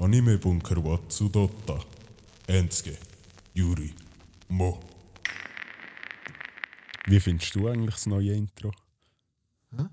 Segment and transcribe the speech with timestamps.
[0.00, 1.78] Anime Bunker wa Tsudotta.
[2.46, 2.96] Ensuke.
[3.54, 3.94] Yuri.
[4.48, 4.80] Mo.
[7.06, 8.72] Wie findest du eigentlich das neue Intro?
[9.76, 9.84] Hä?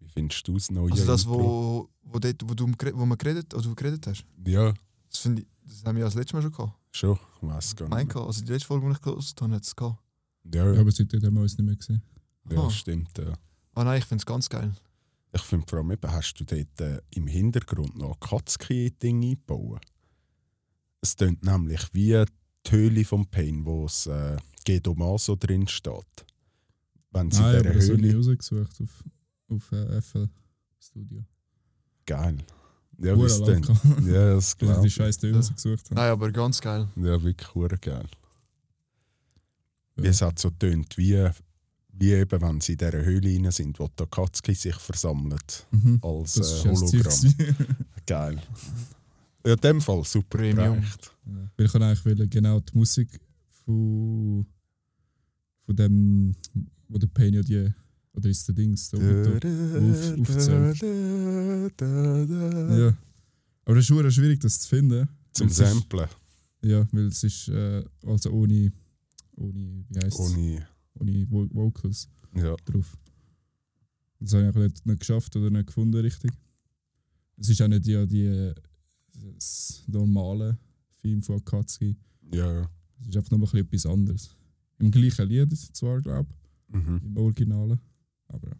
[0.00, 1.38] Wie findest du das neue Also das, Intro?
[1.38, 4.72] wo, wo, dort, wo, du, wo, wir geredet, oder du geredet hast, Ja,
[5.10, 6.72] das, finde ich, das haben wir ja das letzte Mal schon gehabt.
[6.92, 7.18] schon.
[7.40, 8.14] Ich weiß gar Nein, nicht.
[8.16, 8.24] mehr.
[8.24, 9.98] also die letzte Folge, die ich gehört habe, hat es gehabt.
[10.54, 12.02] Ja, Ja, ja, aber seitdem haben wir uns nicht mehr gesehen.
[12.50, 12.70] ja Aha.
[12.70, 13.16] stimmt.
[13.18, 13.32] Ja.
[13.74, 14.72] Ah nein, ich finde es ganz geil.
[15.34, 19.80] Ich finde vor allem, eben, hast du dort äh, im Hintergrund noch Katzenki-Ding eingebaut?
[21.00, 22.24] Es tönt nämlich wie
[22.66, 26.04] die Höhle vom Pain, wo es äh, Gedo Maso drin steht.
[27.10, 29.04] Wenn sie Nein, in aber das habe ich rausgesucht auf,
[29.48, 30.28] auf äh, FL
[30.78, 31.24] Studio.
[32.06, 32.38] Geil.
[32.98, 33.68] Ja, wie es gehabt.
[34.06, 35.38] Ja, das Weil ich die glaube scheiß Töne Ja.
[35.38, 35.94] rausgesucht habe.
[35.94, 36.88] Nein, aber ganz geil.
[36.96, 38.06] Ja, wirklich hure geil.
[39.96, 40.10] Wie Ja.
[40.10, 41.28] es hat so tönt, wie,
[41.92, 45.98] wie eben, wenn sie in dieser Höhle rein sind, wo die Katski sich versammelt Mhm.
[46.02, 47.76] als Das äh, das Hologramm.
[48.06, 48.42] Geil.
[49.46, 50.76] Ja, in dem Fall super Premium.
[50.80, 51.12] gereicht.
[51.26, 51.50] Ja.
[51.56, 53.08] Weil ich kann eigentlich wollen, genau die Musik
[53.64, 54.46] von,
[55.66, 56.34] von dem,
[56.88, 57.68] wo der Pain ja die,
[58.14, 60.82] oder ist der Dings, da auf- aufzählt.
[61.80, 62.96] ja.
[63.64, 65.08] Aber es ist verdammt schwierig, das zu finden.
[65.32, 66.06] Zum ist- Samplen.
[66.64, 68.72] Ja, weil es ist äh, also ohne,
[69.36, 70.66] ohne, wie heißt Ohne.
[70.94, 72.54] Ohne Vo Vocals Ja.
[72.64, 72.96] drauf.
[74.20, 76.30] Das habe ich nicht, nicht geschafft oder nicht gefunden, richtig.
[77.36, 78.52] Es ist auch nicht ja die,
[79.34, 80.58] das normale
[81.00, 81.96] Theme von Akatsuki.
[82.32, 82.70] Ja.
[83.00, 84.36] Es ist einfach noch ein bisschen etwas anderes.
[84.78, 86.28] Im gleichen Lied ist es zwar, glaube
[86.68, 86.96] Mhm.
[86.96, 87.80] ich, im Originalen.
[88.28, 88.50] Aber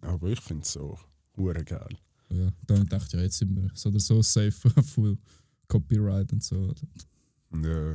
[0.00, 0.98] Aber ich finde es so
[1.36, 1.96] hure geil.
[2.30, 5.18] ja, dann dachte ich, ja, jetzt sind wir so oder so safe von
[5.68, 6.74] Copyright und so.
[7.62, 7.94] Ja,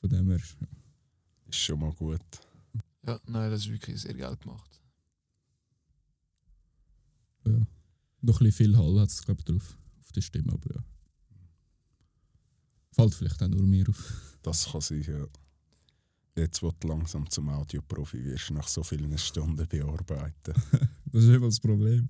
[0.00, 0.38] Von dem her.
[0.60, 0.66] ja.
[1.48, 2.20] ist schon mal gut.
[3.06, 4.82] Ja, nein, das ist wirklich sehr geil gemacht.
[7.44, 7.52] Ja.
[8.20, 9.76] Noch ein bisschen viel Hall hat es, glaube ich, drauf.
[10.00, 10.84] Auf die Stimme, aber ja.
[12.90, 14.38] Fällt vielleicht auch nur mir auf.
[14.42, 15.26] Das kann sein, ja.
[16.36, 20.54] Jetzt, wo du langsam zum Audioprofi wirst, nach so vielen Stunden bearbeiten.
[21.12, 22.06] Das ist immer das Problem.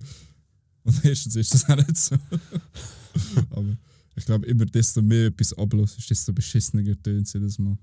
[0.83, 2.15] Und erstens ist das auch nicht so.
[3.51, 3.77] aber
[4.15, 7.77] ich glaube, immer desto mehr etwas ablässt, desto beschissener tönt sie das mal.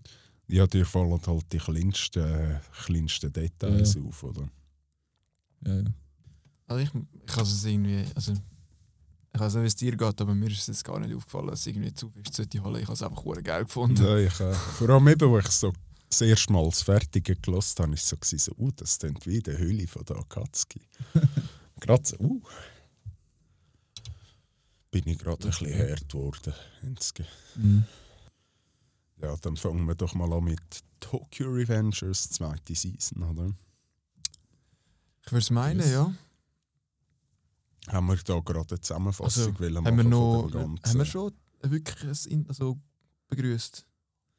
[0.48, 4.48] Ja, dir fallen halt die kleinsten, kleinsten Details auf, oder?
[5.66, 5.84] Ja, ja.
[6.66, 6.90] Also ich,
[7.26, 10.68] ich habe es irgendwie, also ich weiß nicht, wie es dir geht, aber mir ist
[10.68, 12.76] es gar nicht aufgefallen, dass es irgendwie zu fest sollte hallen.
[12.76, 14.02] Ich habe es einfach hure geil gefunden.
[14.02, 15.72] Ja, ich, äh, vor allem eben, wo ich so
[16.08, 19.40] das erste Mal das Fertige gelost habe, ist so, gewesen, so uh, das klingt wie
[19.40, 20.82] die Höhle von der Akatsuki.
[21.80, 22.40] gerade so, uh.
[24.90, 26.54] Bin ich gerade ein bisschen hart geworden.
[27.56, 27.84] Mhm.
[29.22, 30.60] Ja, dann fangen wir doch mal an mit
[31.00, 33.52] Tokyo Revengers, zweite Season, oder?
[35.24, 35.90] Ich würde es meinen, Yes.
[35.92, 36.14] ja.
[37.88, 40.84] Haben wir da gerade eine Zusammenfassung Also, wollen Haben wir noch, von dem Ganzen?
[40.90, 41.32] haben wir schon
[41.62, 42.78] wirklich ein In- also
[43.28, 43.86] begrüßt?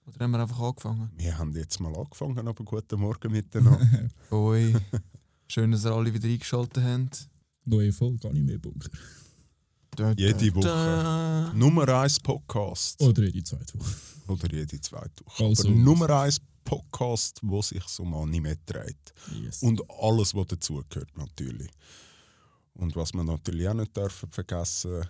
[0.08, 1.12] Oder haben wir einfach angefangen?
[1.16, 4.10] Wir haben jetzt mal angefangen, aber guten Morgen miteinander.
[4.32, 4.76] Oi,
[5.48, 7.28] schön, dass ihr alle wieder eingeschaltet habt.
[7.66, 8.90] Neue Folge, gar nicht mehr Bunker.
[9.96, 10.66] Da, Jede da, Woche.
[10.68, 11.54] da.
[11.54, 13.02] Nummer 1 Podcast.
[13.02, 13.96] Oder jede zweite Woche.
[14.28, 15.44] Oder jede zweite Woche.
[15.46, 19.14] Also- Aber Nummer 1 Podcast, wo sich so um Anime dreht.
[19.42, 19.62] Yes.
[19.64, 21.70] Und alles, was dazugehört, natürlich.
[22.74, 25.08] Und was wir natürlich auch nicht dürfen vergessen,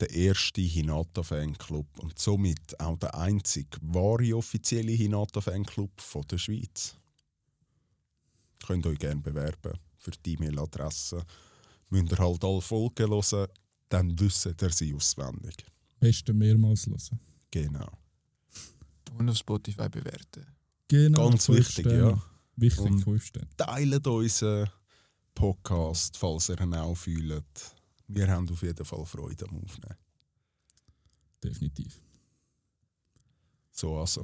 [0.00, 6.94] der erste Hinata-Fanclub und somit auch der einzige wahre offizielle Hinata-Fanclub von der Schweiz.
[8.66, 11.24] Könnt euch gerne bewerben für die E-Mail-Adresse.
[11.90, 13.48] Müsst ihr halt alle Folgen hören,
[13.94, 15.54] dann wisst ihr sie auswendig.
[16.00, 17.20] Beste mehrmals hören.
[17.50, 17.90] Genau.
[19.18, 20.46] Und auf Spotify bewerten.
[20.88, 21.28] Genau.
[21.30, 22.10] Ganz wichtig, Sterne.
[22.10, 22.22] ja.
[22.56, 23.48] Wichtig, Und- fünf Sterne.
[23.56, 24.68] teilt unseren
[25.34, 27.44] Podcast, falls ihr ihn auch fühlt.
[28.08, 29.96] Wir haben auf jeden Fall Freude am Aufnehmen.
[31.42, 32.00] Definitiv.
[33.70, 34.22] So, also,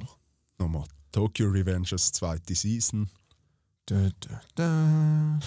[0.57, 0.85] nochmal.
[1.11, 3.09] Tokyo Revengers zweite Season.
[3.85, 5.39] Da, da, da.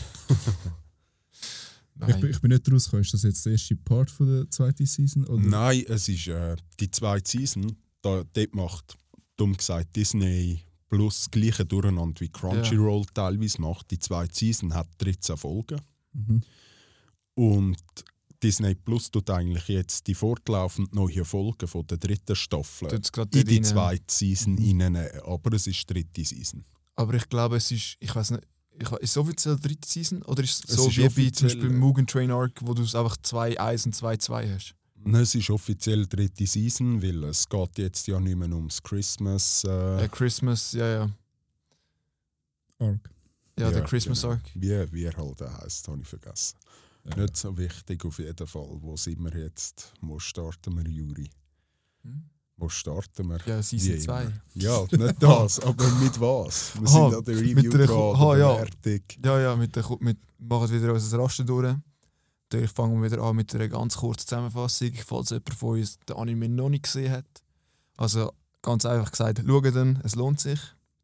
[2.08, 3.02] Ich, bin- ich bin nicht rausgekommen.
[3.04, 5.24] Ist das jetzt der erste Part von der zweiten Season?
[5.26, 5.42] Oder?
[5.42, 7.76] Nein, es ist äh, die zweite Season.
[8.02, 8.96] Da, dort macht,
[9.36, 13.90] dumm gesagt, Disney plus das gleiche Durcheinander wie Crunchyroll teilweise macht.
[13.90, 15.80] Die zweite Season hat 13 Folgen.
[16.12, 16.42] Mhm.
[17.34, 17.76] Und
[18.42, 23.02] Disney Plus tut eigentlich jetzt die fortlaufend neuen Folgen von der dritten Staffel in
[23.44, 23.64] die rein.
[23.64, 24.58] zweite Season Mhm.
[24.80, 25.08] reinnehmen.
[25.24, 26.64] Aber es ist die dritte Season.
[26.96, 28.44] Aber ich glaube, es ist, ich weiß nicht,
[28.78, 30.22] ich, ist es offiziell die dritte Season?
[30.22, 32.82] Oder ist es Es so ist wie bei zum Beispiel Mugen Train Arc, wo du
[32.82, 34.74] es einfach 2-1 und 2-2 hast?
[35.12, 39.62] Es ist offiziell die dritte Season, weil es geht jetzt ja nicht mehr ums Christmas.
[39.64, 41.10] Äh, Äh, Christmas, ja, ja.
[42.78, 43.10] Arc.
[43.58, 44.32] Ja, der Ja, Christmas genau.
[44.34, 44.42] Arc.
[44.54, 46.56] wie, wie er halt heisst, habe ich vergessen.
[47.04, 47.16] Ja.
[47.22, 48.68] Nicht so wichtig auf jeden Fall.
[48.80, 49.92] Wo sind wir jetzt?
[50.00, 51.28] Wo starten wir, Juri?
[52.02, 52.24] Hm?
[52.56, 53.38] Wo starten wir?
[53.46, 54.22] Ja, Season Wie 2.
[54.22, 54.32] immer.
[54.54, 56.72] Ja, nicht das, aber mit was?
[56.80, 58.54] Wir Aha, sind an der mit Review der- aha, der ja.
[58.54, 59.00] Bewertung.
[59.24, 61.74] Ja, ja, mit der, mit, wir machen wieder unser Raster durch.
[62.44, 66.16] Natürlich fangen wir wieder an mit einer ganz kurzen Zusammenfassung, falls jemand von uns den
[66.16, 67.26] Anime noch nicht gesehen hat.
[67.96, 70.60] Also ganz einfach gesagt, schaut dann, es lohnt sich.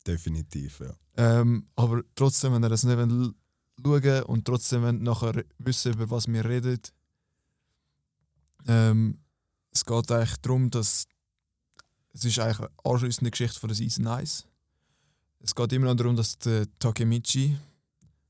[0.07, 0.95] Definitiv, ja.
[1.17, 3.35] Ähm, aber trotzdem, wenn ihr es nicht wollt
[4.05, 6.79] schauen und trotzdem wollt nachher wissen, über was wir reden,
[8.69, 9.19] ähm,
[9.73, 11.07] es geht eigentlich darum, dass
[12.13, 14.47] es ist eigentlich eine anschliessende Geschichte von der Season 1.
[15.41, 17.57] Es geht immer noch darum, dass der Takemichi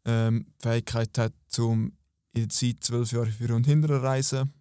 [0.05, 1.93] ähm, die Fähigkeit hat, zum
[2.33, 4.53] in der Zeit zwölf Jahre für und hinterher reisen.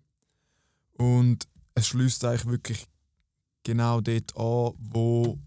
[0.93, 2.87] Und es schließt eigentlich wirklich
[3.63, 5.39] genau dort an, wo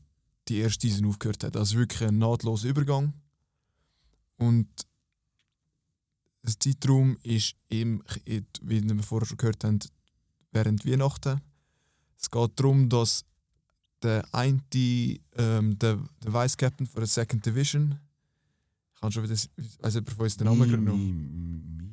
[0.49, 1.57] die erste Season aufgehört hat.
[1.57, 3.13] Also wirklich ein nahtloser Übergang.
[4.39, 4.69] Und
[6.43, 9.79] der Zeitraum ist, im, wie wir vorher schon gehört haben,
[10.53, 11.41] während Weihnachten.
[12.19, 13.25] Es geht darum, dass
[14.03, 14.61] der eine,
[15.37, 17.99] ähm, der, der Vice Captain von der Second Division,
[18.95, 21.89] ich kann schon wieder, weiß jemand von uns den Namen mi-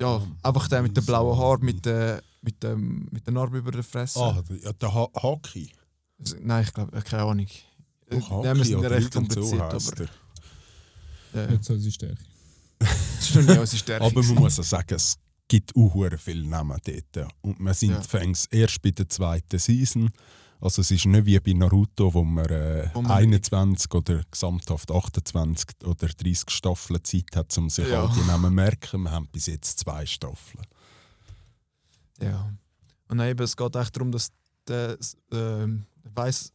[0.00, 3.26] Ja, mi- einfach der mit den mi- blauen Haaren, mi- mit der, mit dem, mit
[3.26, 4.20] der Narbe über der Fresse.
[4.20, 5.70] Ah, der, ja, der ha Haki.
[6.18, 7.46] Also, Nein, ich glaube, keine Ahnung.
[8.10, 10.00] Äh, Doch, ja, wir sind oder recht kompliziert, aber
[11.32, 11.40] er.
[11.44, 12.22] ja, Nicht so unsere Stärke.
[12.78, 12.90] das
[13.30, 14.04] ist noch nicht unsere Stärke.
[14.04, 15.16] Aber man muss auch sagen, es
[15.48, 17.28] gibt auch viele Namen dort.
[17.42, 18.00] Und wir sind Ja.
[18.02, 20.10] fängs erst bei der zweiten Season.
[20.64, 24.90] Also es ist nicht wie bei Naruto, wo wir, äh, Wo man- 21 oder gesamthaft
[24.90, 28.02] 28 oder 30 Staffeln Zeit hat, um sich Ja.
[28.04, 29.02] all die Namen zu merken.
[29.02, 30.64] Wir haben bis jetzt zwei Staffeln.
[32.20, 32.50] Ja.
[33.08, 34.30] Und eben, es geht echt darum, dass
[34.66, 34.96] der,
[35.30, 35.68] der
[36.16, 36.52] Vice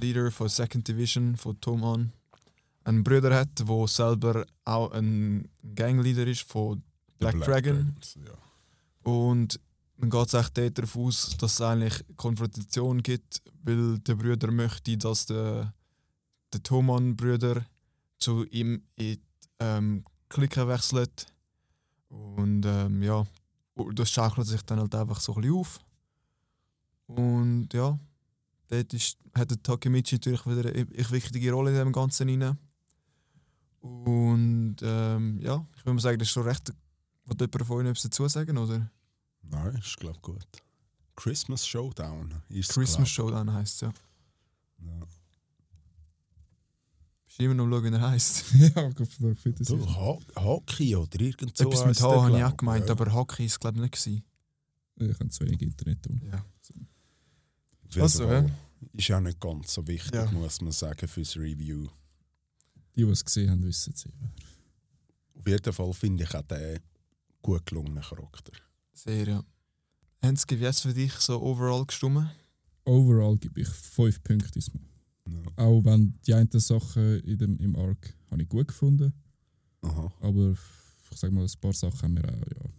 [0.00, 2.12] Leader von Second Division von Toman
[2.84, 6.82] einen Bruder hat, der selber auch ein Gangleader ist von
[7.20, 7.74] Der Black, Dragon.
[7.96, 9.10] Dragons, Ja.
[9.10, 9.58] Und
[9.98, 14.96] dann geht es echt darauf aus, dass es eigentlich Konfrontation gibt, weil der Bruder möchte,
[14.96, 15.74] dass der,
[16.52, 17.66] der Thoman-Brüder
[18.18, 19.20] zu ihm in die
[19.58, 21.26] ähm, Clique wechselt.
[22.08, 23.26] Und ähm, ja,
[23.94, 25.78] das schaukelt sich dann halt einfach so ein bisschen auf.
[27.06, 27.98] Und ja,
[28.68, 32.56] dort ist, hat der Takemichi natürlich wieder eine wichtige Rolle in dem Ganzen rein.
[33.80, 36.72] Und ähm, ja, ich würde mal sagen, das ist schon recht.
[37.24, 38.56] Wollt jemand von Ihnen etwas dazu sagen?
[38.58, 38.90] Oder?
[39.50, 40.46] Nein, ist glaube gut.
[41.16, 43.92] Christmas Showdown ist Christmas Showdown heisst es ja.
[44.84, 45.06] Ja.
[47.26, 48.44] Bist du immer noch am schauen, wie er heisst.
[48.54, 49.86] ja, Du,
[50.36, 52.92] Haki oder irgend so Etwas mit H habe ich glaub auch gemeint, ja.
[52.92, 53.92] aber Hockey ist glaube ich nicht.
[53.92, 54.24] Gewesen.
[54.96, 56.20] Ich habe zu wenig Internet um.
[56.24, 56.44] Ja.
[57.90, 58.50] Jeden Also, Fall
[58.92, 60.30] Ist auch nicht ganz so wichtig, Ja.
[60.30, 61.88] muss man sagen, fürs Review.
[62.94, 64.32] Die, die es gesehen haben, wissen es eben.
[65.34, 66.80] Auf jeden Fall finde ich auch den
[67.40, 68.52] gut gelungenen Charakter.
[68.98, 69.44] Sehr, ja.
[70.22, 72.28] Hans, wie jetzt für dich so overall gestimmt?
[72.84, 74.82] Overall gebe ich 5 Punkte diesmal.
[75.28, 75.64] Ja.
[75.64, 79.12] Auch wenn die einen Sachen in dem, im Arc habe ich gut gefunden,
[79.82, 80.12] Aha.
[80.20, 80.56] aber
[81.10, 82.70] ich sage mal, ein paar Sachen haben mir auch ja,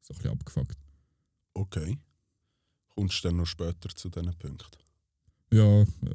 [0.00, 0.78] so ein bisschen abgefuckt.
[1.52, 1.98] Okay.
[2.88, 4.78] Kommst du dann noch später zu diesen Punkten?
[5.52, 6.14] Ja, ja.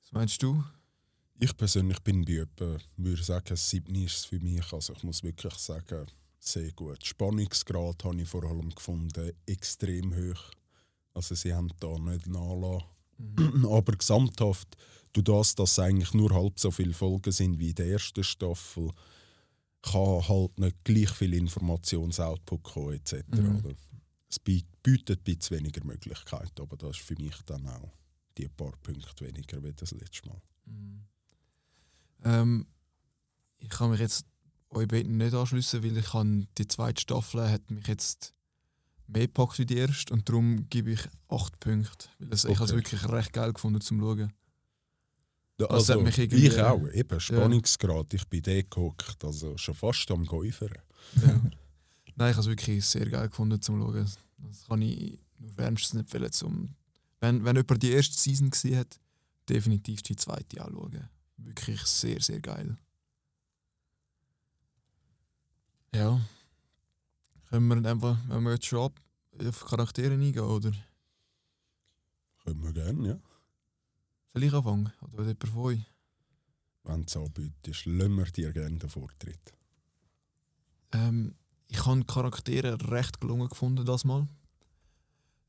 [0.00, 0.64] Was meinst du?
[1.38, 4.72] Ich persönlich bin bei etwa, würde sagen, ein 7 ist es für mich.
[4.72, 6.06] Also ich muss wirklich sagen,
[6.46, 7.04] sehr gut.
[7.04, 10.50] Spannungsgrad habe ich vor allem gefunden, extrem hoch.
[11.14, 12.88] Also sie haben da nicht nachgelassen.
[13.18, 13.66] Mhm.
[13.70, 14.76] Aber gesamthaft,
[15.12, 18.24] du das, dass es eigentlich nur halb so viele Folgen sind wie in der ersten
[18.24, 18.90] Staffel,
[19.82, 23.22] kann halt nicht gleich viel Informationsoutput kommen etc.
[23.30, 23.76] Mhm.
[24.28, 27.92] Es biet- bietet ein bisschen weniger Möglichkeiten, aber das ist für mich dann auch
[28.36, 30.40] die paar Punkte weniger wie das letzte Mal.
[30.66, 31.04] Mhm.
[32.24, 32.66] Ähm,
[33.58, 34.26] ich kann mich jetzt
[34.74, 38.32] euch beiden nicht anschließen, weil ich kann, die zweite Staffel hat mich jetzt
[39.06, 42.08] mehr gepackt wie die erste und darum gebe ich 8 Punkte.
[42.18, 42.76] Weil es, Ich habe es Okay.
[42.80, 44.32] wirklich recht geil gefunden zum Schauen.
[45.60, 48.12] Ja, Also, ich auch, eben Spannungsgrad.
[48.14, 50.72] Ich bin da gehockt, also schon fast am Geufern.
[51.22, 51.40] Ja.
[52.16, 54.10] Nein, ich habe es wirklich sehr geil gefunden zum Schauen.
[54.38, 56.32] Das kann ich nur wärmstens empfehlen.
[56.32, 56.74] Zum,
[57.20, 58.98] wenn, wenn jemand die erste Season gesehen hat,
[59.48, 61.08] definitiv die zweite anschauen.
[61.36, 62.76] Wirklich sehr, sehr geil.
[65.94, 66.20] Ja.
[67.48, 69.00] Können wir einfach, wenn wir jetzt schon ab,
[69.38, 70.72] auf Charaktere eingehen, oder?
[72.44, 73.18] Können wir gerne, ja.
[74.32, 74.92] Soll ich anfangen?
[75.02, 75.80] Oder will jemand von euch?
[76.82, 79.54] Wenn es anbietest, lassen wir dir gerne den Vortritt.
[80.92, 81.36] Ähm,
[81.68, 84.26] ich habe Charaktere recht gelungen gefunden, das mal.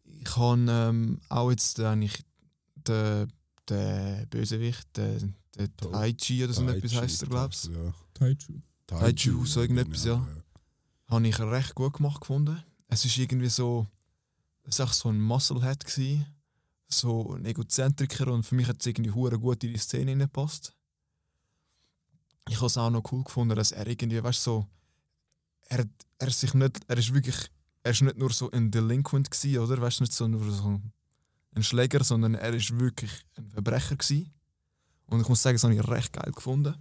[0.04, 2.24] Ich habe ähm, auch jetzt eigentlich
[2.75, 3.34] den,
[3.68, 7.64] den Bösewicht, den, den Taichi oder so Taichi, etwas heisst er, glaube ich.
[7.66, 7.94] Ja.
[8.14, 8.62] Taichu.
[8.88, 10.27] Taiju, so irgendetwas, genau, ja.
[11.08, 12.63] Habe ich recht gut gemacht gefunden.
[12.88, 13.88] Es ist irgendwie so,
[14.63, 16.25] es war so ein Musclehead gsi,
[16.88, 20.74] so ein Egozentriker und für mich hat es irgendwie hure gut in die Szene hineingepasst.
[22.48, 24.68] Ich habe es auch noch cool gefunden, dass er irgendwie, weißt so,
[25.68, 25.86] er,
[26.20, 27.50] er sich nicht, er ist wirklich,
[27.82, 29.82] er ist nicht nur so ein Delinquent gewesen, oder?
[29.82, 30.80] Weißt du, nicht so nur so
[31.56, 34.32] ein Schläger, sondern er ist wirklich ein Verbrecher gewesen.
[35.08, 36.75] Und ich muss sagen, das habe ich recht geil gefunden.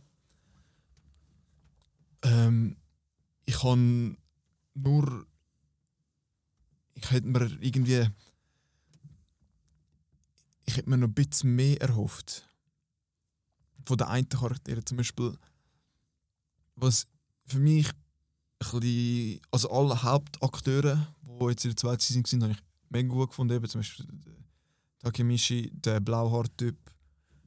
[2.25, 2.77] Ähm,
[3.45, 4.17] ich habe
[4.75, 5.27] nur.
[6.95, 8.09] Ich hätte mir irgendwie.
[10.67, 12.49] Ich hätte mir noch ein bisschen mehr erhofft.
[13.87, 14.85] Von den einen Charakteren.
[14.87, 15.37] Zum Beispiel.
[16.77, 17.07] Was
[17.47, 19.41] für mich ein bisschen.
[19.51, 23.55] Also alle Hauptakteure, die jetzt in der zweiten Season waren, habe ich mega gut gefunden.
[23.55, 24.07] Eben zum Beispiel
[25.01, 26.77] Takemichi, der Blauhaar-Typ,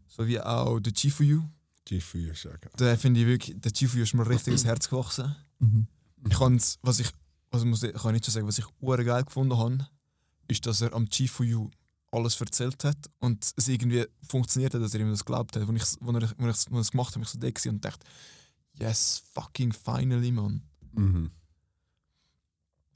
[0.07, 1.43] sowie auch der Chifuyu.
[1.87, 2.71] Gifu ist ja geil.
[2.77, 5.35] Der finde ich wirklich, der Chifuyu ist mir richtig ins Herz gewachsen.
[5.59, 5.87] Mhm.
[6.27, 7.09] Ich kann's, was ich,
[7.49, 9.87] also muss ich, ich kann nicht so sagen, was ich ure geil gefunden habe,
[10.47, 11.71] ist, dass er am Chifuyu
[12.11, 15.67] alles erzählt hat und es irgendwie funktioniert hat, dass er ihm das glaubt hat.
[15.67, 18.05] Als ich, als ich, als ich es gemacht habe, ich so da und dachte,
[18.79, 20.61] yes, fucking finally, man.
[20.93, 21.31] Mhm.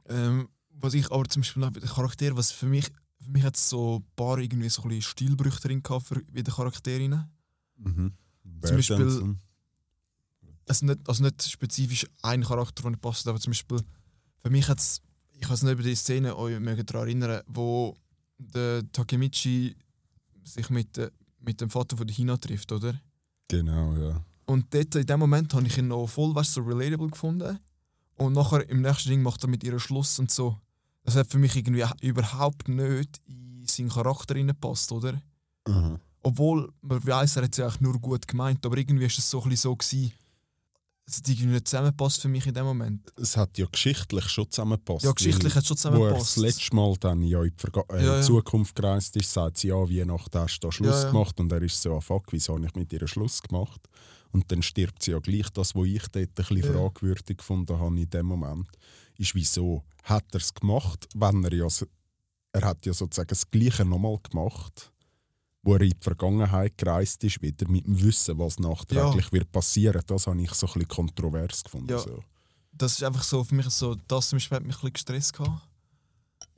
[0.09, 2.89] Ähm, was ich aber zum Beispiel noch bei den Charakteren, was für mich,
[3.21, 6.41] für mich hat es so ein paar irgendwie so ein Stilbrüche drin gehabt für bei
[6.41, 7.29] den Charakteren.
[7.77, 8.13] Mhm.
[8.63, 9.39] Zum Beispiel- Bertensen.
[10.67, 13.81] also nicht, also nicht spezifisch ein Charakter, der nicht passt, aber zum Beispiel
[14.39, 15.01] für mich hat es,
[15.33, 17.95] ich kann es nicht über die Szene euch daran erinnern, wo
[18.37, 19.75] der Takemichi
[20.43, 22.99] sich mit, äh, mit dem Vater von der Hina trifft, oder?
[23.47, 24.23] Genau, ja.
[24.45, 27.59] Und dort, in dem Moment habe ich ihn noch voll weißt, so relatable gefunden.
[28.15, 30.57] Und nachher im nächsten Ding macht er mit ihr Schluss und so.
[31.03, 35.21] Das hat für mich irgendwie überhaupt nicht in seinen Charakter reingepasst, oder?
[35.67, 35.99] Mhm.
[36.23, 39.29] Obwohl, man weiss, er hat es ja eigentlich nur gut gemeint, aber irgendwie ist es
[39.29, 40.13] so ein bisschen so gewesen,
[41.07, 43.11] es hat irgendwie nicht zusammenpasst für mich in dem Moment.
[43.17, 45.03] Es hat ja geschichtlich schon zusammengepasst.
[45.03, 46.37] Ja, geschichtlich hat es schon Wo er das zusammengepasst.
[46.37, 48.21] letzte Mal dann ja in die Verga äh, Ja, ja.
[48.21, 51.39] Zukunft gereist ist, sagt sie, ja, wie nach der hast du da Schluss Ja, gemacht.
[51.39, 53.81] Und er ist so, ah, fuck, wieso habe ich mit ihr Schluss gemacht?
[54.31, 55.49] Und dann stirbt sie ja gleich.
[55.49, 58.69] Das, was ich dort ein bisschen fragwürdig gefunden habe in dem Moment,
[59.17, 61.67] ist, wieso hat er es gemacht, wenn er ja,
[62.53, 64.90] er hat ja sozusagen das Gleiche nochmal gemacht,
[65.63, 70.01] wo er in die Vergangenheit gereist ist, wieder mit dem Wissen, was nachträglich wird passieren.
[70.07, 71.89] Das habe ich so ein bisschen kontrovers gefunden.
[71.89, 71.99] Ja.
[71.99, 72.19] So.
[72.71, 75.33] Das ist einfach so, für mich so, das zum Beispiel hat mich ein bisschen gestresst
[75.33, 75.67] gehabt.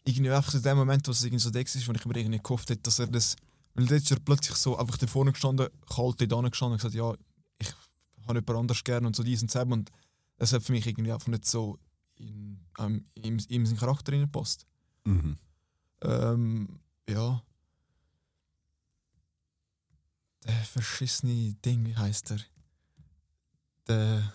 [0.05, 2.39] Irgendwie einfach in dem Moment, wo es irgendwie so deck ist, wo ich mir irgendwie
[2.41, 3.36] gehofft hätte, dass er das.
[3.74, 6.93] Weil dort ist er plötzlich so einfach da vorne gestanden, kalt dort gestanden und gesagt,
[6.93, 7.13] ja,
[7.60, 7.74] ich
[8.27, 9.65] habe jemand anders gern und so dies und das.
[9.65, 9.91] Und
[10.38, 11.77] das hat für mich irgendwie einfach nicht so
[12.15, 14.65] in, ähm, in, in seinen Charakter reingepasst.
[15.05, 15.38] Mhm.
[16.01, 16.79] Ähm,
[17.10, 17.41] ja.
[20.45, 22.39] Der verschissene Ding, wie heißt er?
[23.88, 24.33] Der.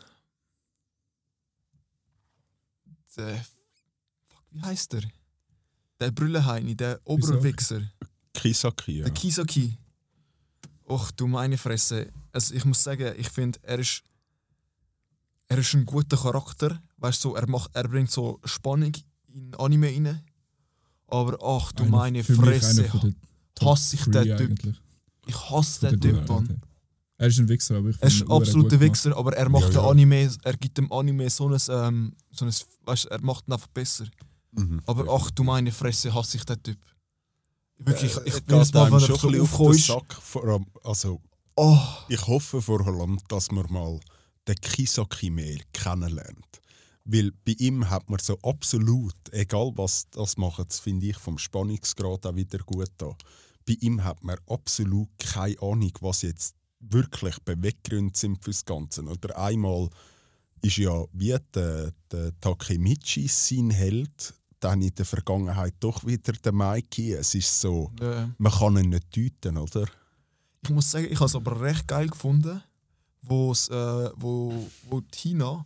[3.17, 3.45] Der.
[4.27, 5.03] Fuck, wie heißt er?
[6.01, 7.83] Der Brülleheini, der Oberwichser.
[8.33, 9.05] Kisaki, ja.
[9.05, 9.77] Der Kisaki.
[10.89, 12.11] Och, du meine Fresse.
[12.33, 14.03] Also ich muss sagen, ich finde, er ist.
[15.49, 16.83] Er ist ein guter Charakter.
[16.99, 18.93] Weißt du, so, er, macht, er bringt so Spannung
[19.29, 20.23] in Anime rein.
[21.07, 22.91] Aber ach du meine Fresse.
[23.61, 24.41] hasse ich den Typ.
[24.41, 24.88] eigentlich.
[25.29, 26.45] Ich hasse den Typ, Mann.
[26.45, 26.57] okay.
[27.21, 28.79] Er ist ein Wichser, aber ich Er ist ein absoluter.
[28.81, 29.91] Wichser, aber er macht Ja, den ja.
[29.91, 32.53] Anime, er gibt dem Anime so ein, ähm, so ein
[32.85, 34.07] weißt, er macht ihn einfach besser.
[34.53, 34.81] Mhm.
[34.87, 36.79] Aber ach du meine Fresse, hasse ich den Typ.
[37.79, 39.33] Wirklich, ich, Äh, ich geht jedes Mal, wenn er schon so ein
[39.71, 41.21] bisschen auf also,
[41.57, 43.99] oh, ich hoffe vor allem, dass man mal
[44.47, 46.45] den Kisaki mehr kennenlernt.
[47.05, 51.39] Weil bei ihm hat man so absolut, egal was das macht, das finde ich vom
[51.39, 53.13] Spannungsgrad auch wieder gut da.
[53.69, 59.03] Bei ihm hat man absolut keine Ahnung, was jetzt wirklich Beweggründe sind fürs Ganze.
[59.03, 59.91] Oder einmal
[60.63, 66.53] ist ja wie der, der Takemichi sein Held, dann in der Vergangenheit doch wieder der
[66.53, 67.13] Mikey.
[67.13, 69.87] Es ist so, äh, man kann ihn nicht deuten, oder?
[70.63, 72.63] ich muss sagen, ich habe es aber recht geil gefunden,
[73.23, 74.53] wo's, äh, wo,
[74.89, 75.65] wo Tina,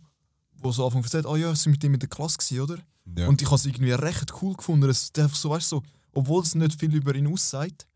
[0.57, 2.77] wo so Anfang erzählt, ah ja, sie mit ihm in der Klasse gewesen, oder?
[3.17, 3.27] Ja.
[3.27, 5.83] Und ich habe es irgendwie recht cool gefunden, dass einfach so, weißt, so,
[6.13, 7.87] obwohl es nicht viel über ihn aussagt,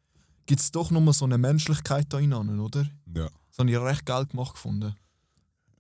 [0.48, 2.89] gibt es doch nochmal so eine Menschlichkeit da innen, oder?
[3.13, 3.30] ja.
[3.50, 4.96] Das habe ich recht geil gemacht gefunden.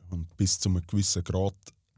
[0.09, 1.55] Und bis zu einem gewissen Grad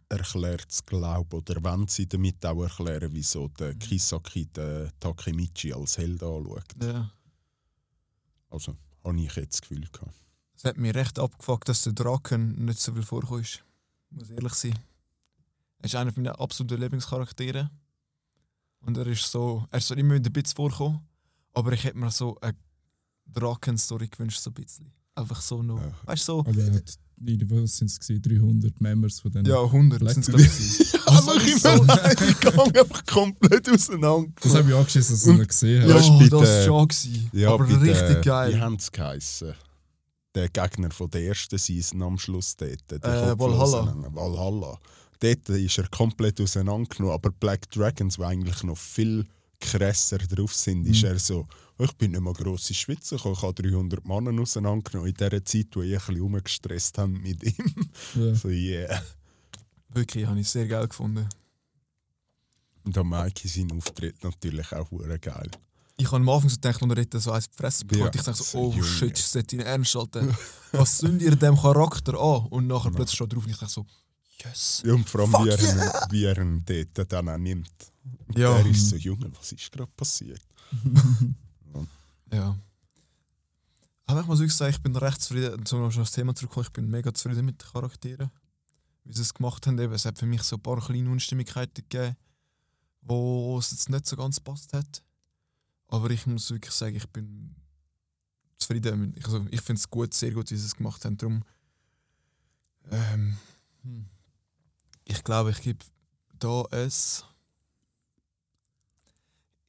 [0.10, 5.98] erklärt es Glaube oder wenn sie damit auch erklären, wieso der Kisaki den Takemichi als
[5.98, 6.66] Held anschaut.
[6.82, 7.12] Ja.
[8.50, 10.16] Also, habe ich jetzt das Gefühl gehabt.
[10.56, 13.44] Es hat mich recht abgefuckt, dass der Draken nicht so viel vorkommt.
[13.44, 13.64] ist.
[14.10, 14.80] Muss ehrlich sein.
[15.78, 17.70] Er ist einer meiner absoluten Lieblingscharaktere.
[18.82, 19.66] Und er ist so.
[19.72, 21.08] Er soll immer wieder ein bisschen vorkommen.
[21.54, 22.56] Aber ich hätte mir so eine
[23.32, 24.92] Draken-Story gewünscht, so ein bisschen.
[25.16, 25.80] Einfach so noch.
[25.82, 25.92] Ja.
[26.06, 26.40] Weißt du, so.
[26.40, 26.72] Aber er
[27.64, 28.22] was sind es gewesen?
[28.22, 29.46] 300 Members von denen.
[29.46, 31.08] Ja, 100 Black sind es ich.
[31.08, 34.32] Also ich bin Gang einfach komplett auseinander.
[34.42, 36.08] Das habe ich angeschissen, dass Und- noch gesehen Ja, hast.
[36.08, 36.88] Ja, bei das war schon.
[36.88, 37.30] Gewesen.
[37.34, 38.54] Ja, aber bei richtig geil.
[38.54, 39.54] Wie haben sie geheissen?
[40.36, 42.92] Der Gegner von der ersten Season am Schluss dort.
[42.92, 43.00] Äh,
[43.36, 44.06] Kopflosen.
[44.16, 44.80] Valhalla.
[45.20, 47.16] Dort ist er komplett auseinandergenommen.
[47.16, 49.26] Aber Black Dragons, die eigentlich noch viel
[49.60, 51.08] krasser drauf sind, ist Mhm.
[51.10, 51.48] er so,
[51.78, 55.82] ich bin nicht mal grosse Schweizer, ich habe 300 Mann auseinandergenommen in der Zeit, wo
[55.82, 57.90] ich ein bisschen rumgestresst habe mit ihm.
[58.16, 58.36] Ja.
[58.36, 59.02] so, yeah.
[59.90, 61.28] Wirklich, habe ich sehr geil gefunden.
[62.84, 65.50] Und der Mikey sein Auftritt natürlich auch hure geil.
[65.98, 68.22] Ich habe am Anfang so gedacht, als er dort so eins gefressen Ja, bekommt, ich
[68.22, 68.84] dachte so, oh Junge.
[68.86, 70.28] shit, ist das dein Ernst, Alter?
[70.72, 72.46] Was sind ihr dem Charakter an?
[72.48, 73.86] Und nachher plötzlich schon drauf und ich dachte so,
[74.44, 74.82] yes.
[74.86, 76.08] Ja, und vor allem, Fuck wie er, ihn, yeah!
[76.10, 76.64] wie er ihn
[76.96, 77.70] dort dann auch nimmt.
[78.36, 78.58] Ja.
[78.58, 80.42] Er ist so, Junge, was ist gerade passiert?
[82.32, 82.56] Ja.
[84.06, 86.74] Aber ich muss wirklich sagen, ich bin recht zufrieden, zum noch das Thema zurückkommen, ich
[86.74, 88.30] bin mega zufrieden mit den Charakteren.
[89.04, 89.80] Wie sie es gemacht haben.
[89.80, 92.16] Eben, es hat für mich so ein paar kleine Unstimmigkeiten gegeben,
[93.02, 95.04] wo es jetzt nicht so ganz gepasst hat.
[95.88, 97.56] Aber ich muss wirklich sagen, ich bin
[98.60, 99.00] zufrieden.
[99.14, 101.18] mit- Also, ich finde es gut, sehr gut, wie sie es gemacht haben.
[101.18, 101.44] Darum,
[102.92, 103.38] ähm,
[103.82, 104.06] hm.
[105.06, 105.84] ich glaube, ich gebe
[106.38, 107.26] da es.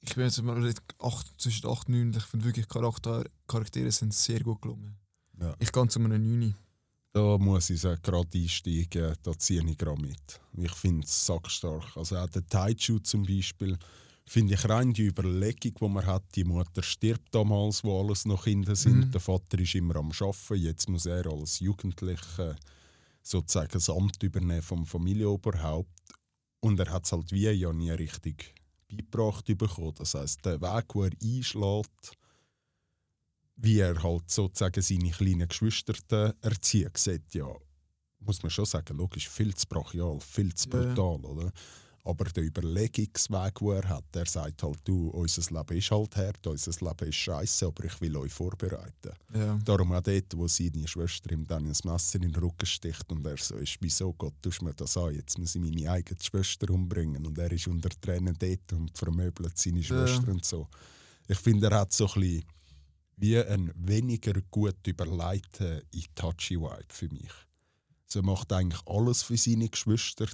[0.02, 3.92] Ich bin jetzt mal acht, zwischen 8 und 9 und ich finde wirklich, Charakter, Charaktere
[3.92, 4.96] sind sehr gut gelungen.
[5.38, 5.54] Ja.
[5.58, 6.54] Ich gehe zu einem 9.
[7.12, 10.40] Da muss ich sagen, gerade einsteigen, da ziehe ich gerade mit.
[10.56, 11.96] Ich finde es sackstark.
[11.96, 13.76] Also auch der Taichu zum Beispiel,
[14.26, 18.44] finde ich rein die Überlegung, die man hat, die Mutter stirbt damals, wo alles noch
[18.44, 19.10] Kinder sind, Mhm.
[19.10, 22.56] der Vater ist immer am Arbeiten, jetzt muss er als Jugendlicher
[23.22, 25.90] sozusagen das Amt übernehmen vom Familienoberhaupt.
[26.60, 28.54] Und er hat es halt wie ja nie richtig
[28.90, 29.94] beigebracht bekommen.
[29.96, 32.12] Das heißt, der Weg, wo er einschlägt,
[33.56, 37.46] wie er halt sozusagen seine kleinen Geschwister erzieht, sieht ja,
[38.20, 40.94] muss man schon sagen, logisch, viel zu brachial, viel zu Ja, ja.
[40.94, 41.52] brutal, oder?
[42.02, 46.46] Aber der Überlegungsweg, den er hat, der sagt halt, du, unser Leben ist halt hart,
[46.46, 49.12] unser Leben ist scheiße, aber ich will euch vorbereiten.
[49.34, 49.58] Ja.
[49.64, 53.26] Darum auch dort, wo seine Schwester ihm dann ein Messer in den Rücken sticht und
[53.26, 56.70] er so ist, wieso Gott, tust mir das an, jetzt muss ich meine eigene Schwester
[56.70, 57.26] umbringen.
[57.26, 60.68] Und er ist unter Tränen dort und vermöbelt seine Schwester und so.
[61.28, 62.44] Ich finde, er hat so ein bisschen
[63.18, 67.30] wie ein weniger gut überlegten Itachi-Vibe für mich.
[68.14, 70.26] Er macht eigentlich alles für seine Geschwister.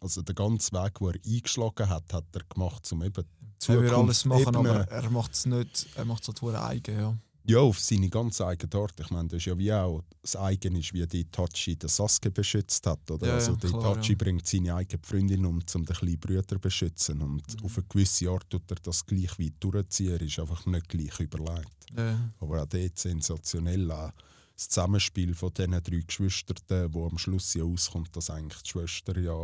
[0.00, 3.24] Also den ganzen Weg, den er eingeschlagen hat, hat er gemacht, um eben
[3.66, 7.16] Er will alles machen, aber er macht es nicht, er macht es halt eigen, ja.
[7.44, 8.98] ja, auf seine ganz eigene Art.
[9.00, 12.30] Ich meine, das ist ja wie auch das eigene ist, wie die Itachi den Sasuke
[12.30, 13.10] beschützt hat.
[13.10, 13.26] Oder?
[13.26, 14.18] Ja, also klar, Itachi ja.
[14.18, 17.20] bringt seine eigene Freundin um, um den kleinen Bruder zu beschützen.
[17.20, 17.64] Und Mhm.
[17.64, 20.12] auf eine gewisse Art tut er das gleich weit durchziehen.
[20.12, 21.86] Er ist einfach nicht gleich überlegt.
[21.96, 22.18] ja.
[22.40, 24.12] Aber auch dort sensationell auch
[24.58, 29.16] das Zusammenspiel von diesen drei Geschwistern, wo am Schluss ja auskommt, dass eigentlich die Schwester
[29.18, 29.34] ja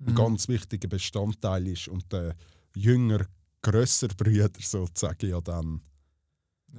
[0.00, 0.14] ein Mhm.
[0.14, 2.34] ganz wichtiger Bestandteil ist und der
[2.76, 3.26] jünger,
[3.62, 5.80] grösser Bruder sozusagen ja dann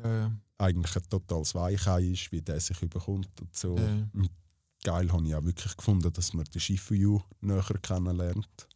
[0.03, 0.31] Ja, ja.
[0.57, 3.77] eigentlich ein totales Weichei ist, wie der sich überkommt und so.
[3.77, 4.07] Ja.
[4.83, 8.67] Geil habe ich auch wirklich gefunden, dass man den Shifuyu näher kennenlernt.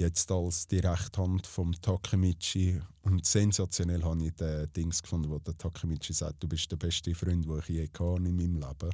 [0.00, 2.80] Jetzt als die rechte Hand vom Takemichi.
[3.02, 7.14] Und sensationell habe ich den Dings gefunden, wo der Takemichi sagt, du bist der beste
[7.14, 8.90] Freund, den ich je hatte in meinem Leben.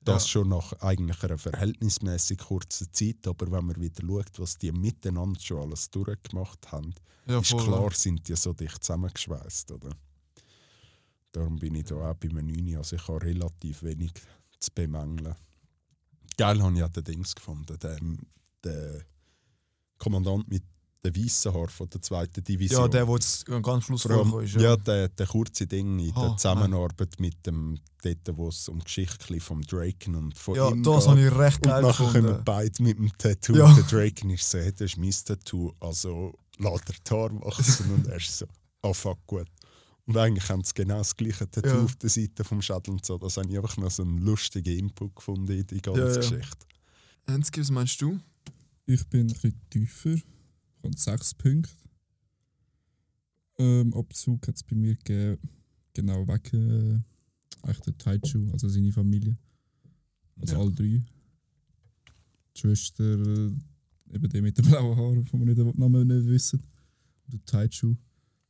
[0.00, 0.28] Das Ja.
[0.28, 5.40] schon nach eigentlich einer verhältnismäßig kurzen Zeit, aber wenn man wieder schaut, was die miteinander
[5.40, 6.94] schon alles durchgemacht haben,
[7.26, 9.90] ja ist klar, sind die so dicht zusammengeschweißt, oder?
[11.32, 14.12] Darum bin ich da auch bei einem 9, also ich habe relativ wenig
[14.60, 15.34] zu bemängeln.
[16.36, 18.18] Geil habe ich auch den Dings gefunden, den,
[18.64, 19.02] den
[19.98, 20.62] Kommandant mit
[21.04, 22.80] den weißen Haaren von der zweiten Division.
[22.82, 24.54] Ja, der, der jetzt ganz Schluss vorgekommen ist.
[24.54, 24.76] ja, Ja.
[24.76, 28.84] der, der kurze Ding in Ah, der Zusammenarbeit mit dem, dort, wo es um die
[28.84, 31.10] Geschichte vom Draken und von Ja, ihm das geht.
[31.10, 33.54] habe ich recht Und geil nachher kommen beide mit dem Tattoo.
[33.56, 33.72] Ja.
[33.74, 35.72] Der Draken ist so, hey, das ist mein Tattoo.
[35.78, 38.46] Also lässt er die Haare wachsen und er ist so,
[38.82, 39.46] ah fuck, gut.
[40.06, 41.84] Und eigentlich haben sie genau das gleiche Tattoo Ja.
[41.84, 43.18] auf der Seite vom Schädel und so.
[43.18, 46.16] Das habe ich einfach noch so einen lustigen Input gefunden in die ganze Ja, ja.
[46.16, 46.66] Geschichte.
[47.26, 48.18] Enzki, was meinst du?
[48.90, 50.14] Ich bin ein bisschen tiefer.
[50.14, 50.24] Ich
[50.82, 51.68] habe sechs Punkte.
[53.58, 55.38] Ähm, Abzug hat es bei mir gegeben,
[55.92, 57.04] genau wegen
[57.66, 59.36] äh, der Taichu, also seine Familie.
[60.40, 60.60] Also Ja.
[60.60, 61.02] alle drei.
[62.56, 63.50] Die Schwester, äh,
[64.14, 66.62] eben die mit den blauen Haaren, von wir nicht den Namen nicht wissen.
[67.26, 67.94] Und der Taichu.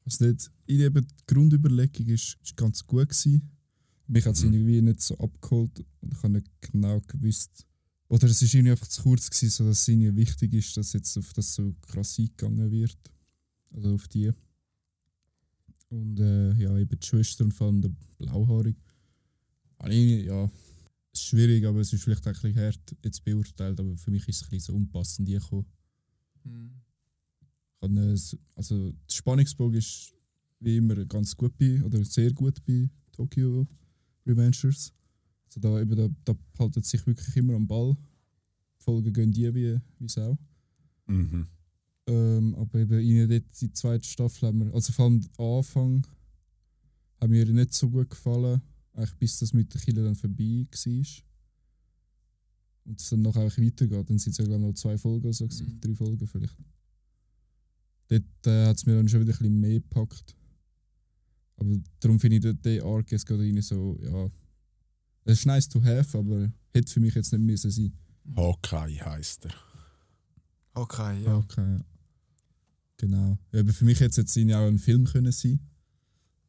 [0.05, 3.51] Also nicht, ich eben, die Grundüberlegung ist, ist ganz gut gewesen.
[4.07, 4.53] Mich hat es Mhm.
[4.53, 7.67] irgendwie nicht so abgeholt und ich habe nicht genau gewusst,
[8.09, 10.93] oder es war irgendwie einfach zu kurz, gewesen, so dass es irgendwie wichtig ist, dass
[10.93, 12.97] jetzt auf das so krass eingegangen wird.
[13.73, 14.33] Also auf die.
[15.91, 18.77] Und äh, ja, eben die Schwester und vor allem der Blauhaarig.
[19.79, 20.45] habe ich, ja,
[21.13, 24.11] es ist schwierig, aber es ist vielleicht auch ein bisschen hart jetzt beurteilt, aber für
[24.11, 25.67] mich ist es ein bisschen so unpassend gekommen.
[26.45, 26.71] Mhm.
[27.81, 28.17] Eine-
[28.55, 30.13] Also, der Spannungsbogen ist
[30.61, 33.67] wie immer ganz gut bei, oder sehr gut bei Tokyo
[34.27, 34.93] Revengers.
[35.49, 37.97] Also da, eben, da, da haltet sich wirklich immer am Ball.
[38.79, 40.39] Die Folgen gehen die wie, wie Sau.
[41.07, 41.47] Mhm.
[42.07, 46.07] Ähm, aber eben ihnen dort die zweite Staffel haben wir, also vor allem der Anfang,
[47.21, 48.63] hat mir nicht so gut gefallen,
[48.95, 51.07] eigentlich bis das mit der Killer dann vorbei war.
[52.85, 54.09] Und es dann noch eigentlich weitergeht.
[54.09, 55.81] Dann sind es ja glaube ich noch zwei Folgen so, gewesen, Mhm.
[55.81, 56.57] drei Folgen vielleicht.
[58.09, 60.35] Dort äh, hat es mir dann schon wieder ein bisschen mehr gepackt.
[61.57, 64.31] Aber darum finde ich den, den Arc jetzt gerade rein so, ja,
[65.31, 67.93] es ist nice to have, aber hätte für mich jetzt nicht müssen sein.
[68.37, 69.53] Hawkeye heisst er.
[70.75, 71.37] Okay, ja.
[71.37, 71.77] Okay.
[71.77, 71.85] ja.
[72.99, 73.39] Genau.
[73.53, 75.61] Ja, aber für mich hätte es jetzt auch ein Film können sein.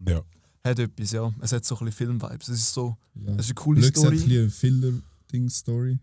[0.08, 0.24] Ja.
[0.64, 1.34] Hat etwas, ja.
[1.42, 2.48] Es hat so ein bisschen Film-Vibes.
[2.50, 3.32] Es ist so, Ja.
[3.34, 6.00] es ist eine coole Glück ein Story, bisschen eine Filler-Ding-Story.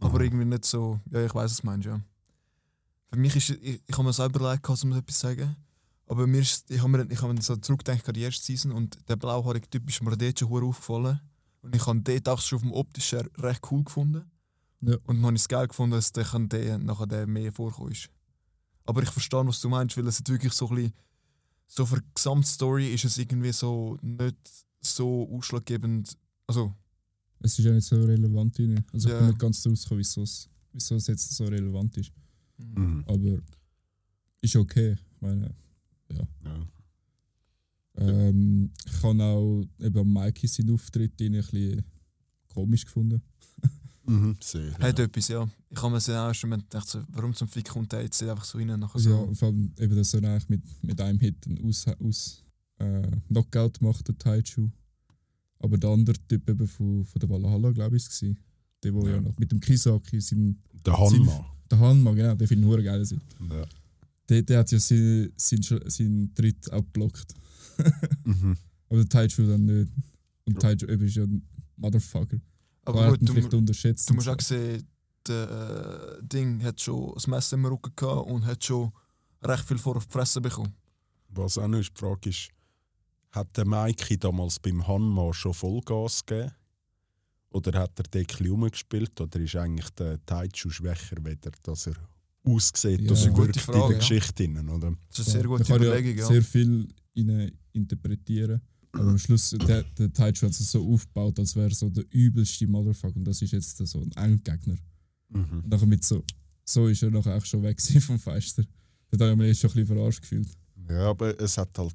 [0.00, 0.24] aber Mhm.
[0.24, 1.00] irgendwie nicht so.
[1.10, 2.00] Ja, ich weiß, was du meinst, ja.
[3.10, 5.56] Für mich ist, ich, ich habe mir selber leid gehabt, um etwas zu sagen.
[6.06, 8.72] Aber mir ist, ich habe mir, ich habe mir so zurückgedacht an die erste Season
[8.72, 11.20] und der blauhaarige Typ ist mir dort schon aufgefallen.
[11.62, 14.30] Und ich habe den auch schon auf dem Optisch her recht cool gefunden.
[14.80, 14.94] Ja.
[15.04, 18.08] Und dann habe ich es geil gefunden, dass der, der nachher der mehr vorkommen ist.
[18.84, 20.92] Aber ich verstehe, was du meinst, weil es hat wirklich so ein bisschen,
[21.66, 24.36] so für die Gesamtstory ist es irgendwie so nicht
[24.80, 26.16] so ausschlaggebend.
[26.46, 26.74] Also,
[27.40, 28.58] Es ist ja nicht so relevant.
[28.58, 28.84] Rein.
[28.92, 29.14] Also Ja.
[29.16, 32.12] ich bin nicht ganz rausgekommen, wieso es wieso es jetzt so relevant ist.
[32.58, 33.04] Mhm.
[33.06, 33.38] Aber
[34.40, 34.96] ist okay.
[35.16, 35.54] Ich meine,
[36.10, 36.26] Ja.
[38.00, 41.84] Ähm, ich habe auch eben am Mikey seinen Auftritt ein bisschen
[42.48, 43.22] komisch gefunden.
[44.06, 44.36] Mhm.
[44.40, 44.72] Sehr.
[44.78, 45.04] hat ja.
[45.04, 45.48] etwas, ja.
[45.70, 48.44] Ich habe mir dann auch schon gedacht, so, warum zum Fick kommt der jetzt einfach
[48.44, 48.68] so rein?
[48.68, 49.10] Nachher so.
[49.10, 52.44] ja, vor allem eben, dass er eigentlich mit, mit einem Hit einen aus, aus
[52.78, 54.70] äh, Knockout macht, der Taichu.
[55.58, 58.36] Aber der andere Typ eben von, von der Valhalla, glaube ich, war es.
[58.82, 59.16] Der, wo ja.
[59.16, 59.20] Ja.
[59.20, 60.56] noch mit dem Kisaki, sein,
[60.86, 61.46] Der Hanma.
[61.70, 63.04] der Hanma, genau, der finde ich nur geil.
[63.50, 63.66] Ja.
[64.28, 67.34] Der, der hat ja seinen sein, sein Tritt auch geblockt.
[68.24, 68.56] Mhm.
[68.88, 69.92] Aber der Taichu dann nicht.
[70.46, 72.38] Und Taichu ist ja ein Motherfucker.
[72.84, 74.08] Aber gut, hat ihn du, vielleicht mu- unterschätzt.
[74.08, 74.32] du und musst so.
[74.32, 74.88] auch sehen,
[75.26, 78.92] der äh, Ding hat schon das Messer im Rücken gehabt und hat schon
[79.42, 80.74] recht viel vor auf die Fresse bekommen.
[81.28, 82.48] Was auch noch ist, die Frage ist,
[83.32, 86.52] hat der Mikey damals beim Hanma schon Vollgas gegeben?
[87.50, 89.20] Oder hat er Deckel rumgespielt?
[89.20, 91.94] Oder ist eigentlich der Taichu schwächer, weder dass er
[92.44, 93.08] aussieht Ja.
[93.08, 93.98] Das ist eine gute wirkt in Frage, der ja.
[93.98, 94.44] Geschichte?
[94.44, 94.94] Innen, oder?
[95.08, 96.22] Das ist eine sehr Ja, gute man kann Überlegung, ja.
[96.22, 96.26] ja.
[96.26, 96.88] sehr viel
[97.72, 98.60] interpretieren.
[98.92, 102.04] Aber am Schluss, der, der Taichu hat es so aufgebaut, als wäre er so der
[102.10, 103.16] übelste Motherfucker.
[103.16, 104.76] Und das ist jetzt so ein Endgegner.
[105.28, 105.60] Mhm.
[105.62, 106.24] Und nachher mit so,
[106.64, 108.64] so ist er nachher auch schon weg vom Fenster.
[109.10, 110.48] Da habe ich mich jetzt schon ein bisschen verarscht gefühlt.
[110.88, 111.94] Ja, aber es hat halt,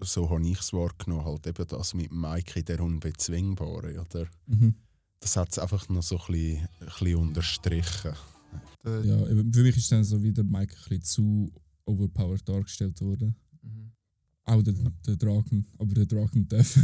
[0.00, 4.26] so habe ich es wahrgenommen, halt eben das mit Mikey, der Unbezwingbare, oder?
[4.46, 4.74] Mhm.
[5.20, 8.12] Das hat es einfach noch so ein bisschen, ein bisschen unterstrichen.
[8.84, 11.52] Der, Ja, eben, für mich ist dann so wie der Mike ein bisschen zu
[11.84, 13.34] overpowered dargestellt worden.
[13.62, 13.90] Mhm.
[14.44, 14.74] Auch der,
[15.06, 16.76] der Drachen, aber der Drachen Death.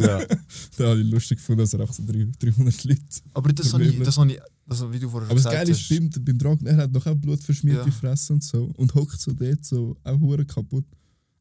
[0.00, 0.24] Ja.
[0.78, 3.00] da habe ich lustig gefunden, dass er auch so drei- 300 Leute.
[3.34, 5.70] Aber das habe ich, das habe ich, also wie du vorher Aber das gesagt Geile
[5.72, 7.94] ist, hast, beim, beim Drachen, er hat noch auch blutverschmierte Ja.
[7.94, 8.72] Fresse und so.
[8.76, 10.86] Und hockt so dort so auch hure kaputt.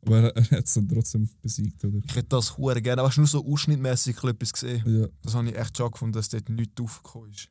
[0.04, 2.00] Aber er, er hat es dann trotzdem besiegt, oder?
[2.04, 4.84] ich hätte das hure gerne, aber hast du nur so ausschnittmäßig etwas gesehen.
[4.86, 7.48] Ja, Das habe ich echt schon gefunden, dass dort nichts aufgekommen ist.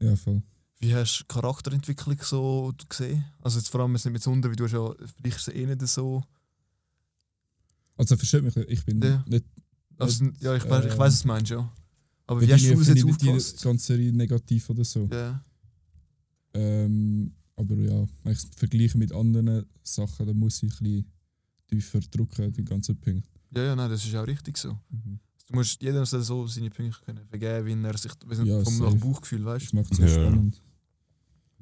[0.00, 0.42] ja voll.
[0.82, 3.24] Wie hast du die Charakterentwicklung so gesehen?
[3.40, 5.54] Also jetzt vor allem jetzt nicht mit Wunder, wie du hast ja, vielleicht ist es
[5.54, 6.22] eh nicht so.
[7.96, 9.24] Also versteht mich, ich bin Ja.
[9.28, 9.44] nicht.
[9.98, 11.72] Also, ja, ich, weiß- ich ähm, weiß, was du meinst, ja.
[12.26, 15.08] Aber ich wie hast bin du es jetzt nicht die ganze Serie negativ oder so.
[15.12, 15.44] Ja.
[16.54, 21.12] Ähm, aber ja, wenn ich es vergleiche mit anderen Sachen, dann muss ich ein bisschen
[21.68, 23.28] tiefer drücken, die ganzen Punkte.
[23.54, 24.72] ja, ja, nein, das ist auch richtig so.
[24.90, 25.20] Mhm.
[25.46, 28.12] Du musst jedem so seine Punkte können vergeben, wie er sich
[28.44, 30.08] Ja, vom nach Bauchgefühl, weißt Das macht es Ja.
[30.08, 30.60] spannend.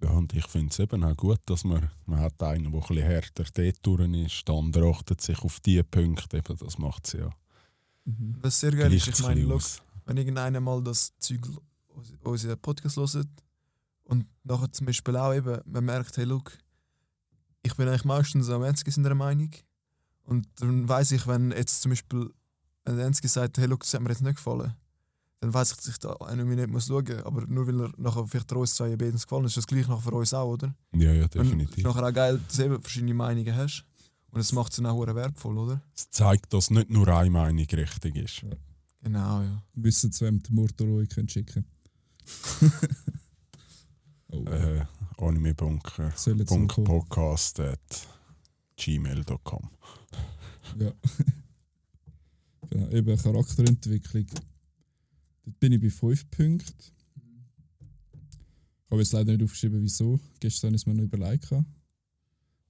[0.02, 2.80] Ja, und ich finde es eben auch gut, dass man, man hat einen, der ein
[2.80, 7.12] bisschen härter dort ist, der andere achtet sich auf diese Punkte, eben, das macht es
[7.14, 7.30] ja
[8.04, 8.36] Mhm.
[8.40, 9.62] Was sehr geil ist, ich meine, look,
[10.04, 11.40] wenn irgendeiner mal das Zeug,
[12.22, 13.28] unseren Podcast hört
[14.04, 16.56] und nachher zum Beispiel auch eben, man merkt, hey, look,
[17.62, 19.50] ich bin eigentlich meistens am Enzki in der Meinung.
[20.24, 22.30] Und dann weiß ich, wenn jetzt zum Beispiel
[22.84, 24.74] ein Enzki sagt, hey, look, das hat mir jetzt nicht gefallen,
[25.40, 27.24] dann weiß ich, dass ich da eine Minute muss schauen muss.
[27.24, 30.02] Aber nur weil er nachher vielleicht uns zwei Bedens gefallen ist, ist das gleich nachher
[30.02, 30.74] für uns auch, oder?
[30.94, 31.84] Ja, ja, Und es ist definitiv.
[31.84, 33.84] nachher auch geil, dass du eben verschiedene Meinungen hast.
[34.30, 35.82] Und das macht es dann auch wertvoll, oder?
[35.96, 38.44] Es zeigt, dass nicht nur eine Meinung richtig ist.
[39.02, 39.62] Genau, ja.
[39.74, 41.64] Wissen zu wem die Mortoroi können schicken
[44.30, 44.84] oh, Äh,
[46.38, 46.84] jetzt noch kommen.
[46.84, 48.08] Podcast at
[48.76, 49.70] gmail.com.
[50.78, 50.92] Ja.
[52.70, 54.26] genau, eben Charakterentwicklung.
[55.44, 56.74] Dort bin ich bei 5 Punkten.
[58.84, 60.18] Ich habe jetzt leider nicht aufgeschrieben, wieso.
[60.40, 61.48] Gestern ist mir noch überlegt.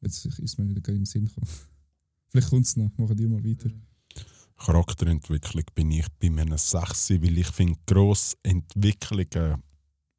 [0.03, 1.49] Jetzt ist mir nicht gerade im Sinn gekommen.
[2.29, 2.91] Vielleicht kommt es noch.
[2.99, 3.71] Machen die mal weiter.
[4.57, 9.63] Charakterentwicklung bin ich bei einem 6, weil ich finde, grosse Entwicklungen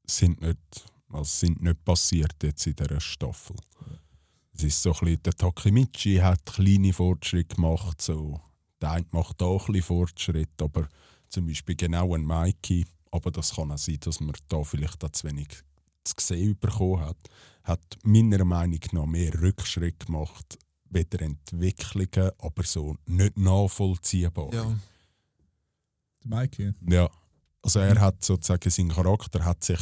[0.07, 0.57] sind nicht,
[1.09, 3.55] also sind nicht passiert jetzt in dieser Staffel.
[4.53, 8.41] Es ist so ein bisschen, der Takemichi hat kleine Fortschritte gemacht, so.
[8.81, 10.89] der eine macht auch ein bisschen Fortschritt, aber
[11.31, 15.09] zum Beispiel genau ein Mikey, aber das kann auch sein, dass man da vielleicht auch
[15.11, 15.47] zu wenig
[16.03, 17.17] zu sehen bekommen hat,
[17.63, 20.57] hat meiner Meinung nach mehr Rückschritt gemacht,
[20.89, 24.53] weder Entwicklungen, aber so nicht nachvollziehbar.
[24.53, 24.63] Ja.
[24.63, 24.79] Der
[26.23, 27.09] Mike, Ja,
[27.61, 29.79] also er hat sozusagen, sein Charakter hat sich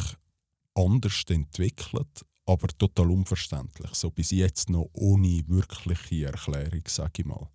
[0.74, 3.94] anders entwickelt, aber total unverständlich.
[3.94, 7.48] So bis jetzt noch ohne wirkliche Erklärung, sage ich mal.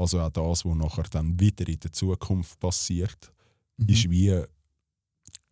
[0.00, 3.32] Also auch das, was nachher dann wieder in der Zukunft passiert,
[3.76, 3.88] Mhm.
[3.88, 4.42] ist wie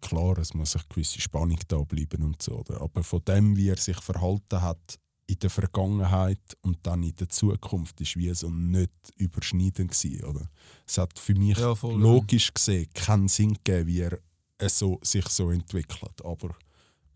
[0.00, 2.52] klar, es muss eine gewisse Spannung da bleiben und so.
[2.60, 2.80] Oder?
[2.80, 7.28] Aber von dem, wie er sich verhalten hat in der Vergangenheit und dann in der
[7.28, 10.48] Zukunft, ist wie so nicht überschneidend gewesen, oder?
[10.86, 11.98] Es hat für mich Ja, voll, ja.
[11.98, 14.18] logisch gesehen keinen Sinn gegeben, wie er
[14.58, 16.24] es so, sich so entwickelt.
[16.24, 16.54] Aber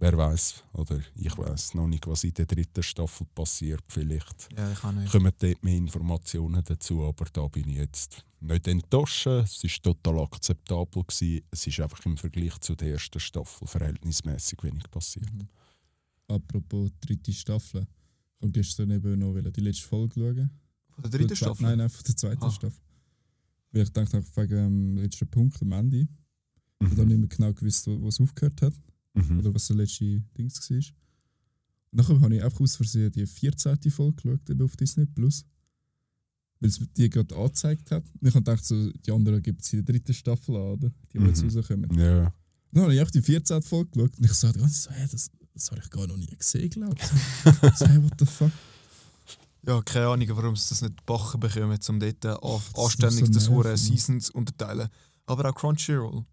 [0.02, 3.84] wer weiß oder ich weiß noch nicht, was in der dritten Staffel passiert.
[3.88, 5.10] Vielleicht ja, ich auch nicht.
[5.12, 9.26] kommen dort mehr Informationen dazu, aber da bin ich jetzt nicht enttäuscht.
[9.28, 11.04] Es war total akzeptabel.
[11.04, 11.44] Gewesen.
[11.52, 15.32] Es ist einfach im Vergleich zu der ersten Staffel verhältnismäßig wenig passiert.
[15.32, 15.48] Mhm.
[16.26, 17.86] Apropos dritte Staffel.
[18.40, 20.50] Ich habe gestern eben noch die letzte Folge schauen.
[20.90, 21.62] Von der dritten Staffel?
[21.62, 22.50] Nein, nein, von der zweiten Ah.
[22.50, 22.80] Staffel.
[23.70, 26.08] Weil ich dachte, wegen dem letzten Punkt, am Ende.
[26.80, 28.74] Ich habe dann nicht mehr genau gewusst, wo es aufgehört hat.
[29.14, 29.38] Mhm.
[29.40, 30.76] Oder was der letzte Dings war.
[30.76, 33.78] Und nachher habe ich einfach aus Versehen die 14.
[33.90, 35.44] Folge geschaut, eben auf Disney Plus.
[36.60, 38.04] Weil es die gerade angezeigt hat.
[38.20, 40.90] Und ich habe gedacht, so, die anderen gibt es in der dritten Staffel an, oder?
[41.12, 41.50] Die, die jetzt Mhm.
[41.58, 41.98] rauskommen.
[41.98, 42.32] Ja.
[42.72, 43.60] Dann habe ich auch die 14.
[43.62, 46.70] Folge geschaut und ich so, so, hey, das, das habe ich gar noch nie gesehen,
[46.70, 47.04] glaube ich.
[47.78, 48.50] so, hey, what the fuck?
[49.66, 53.48] Ja, keine Ahnung, warum sie das nicht gebacken bekommen, um dort ist anständig so das
[53.50, 53.86] Hure nervig.
[53.86, 54.88] Seasons unterteilen.
[55.26, 56.24] Aber auch Crunchyroll,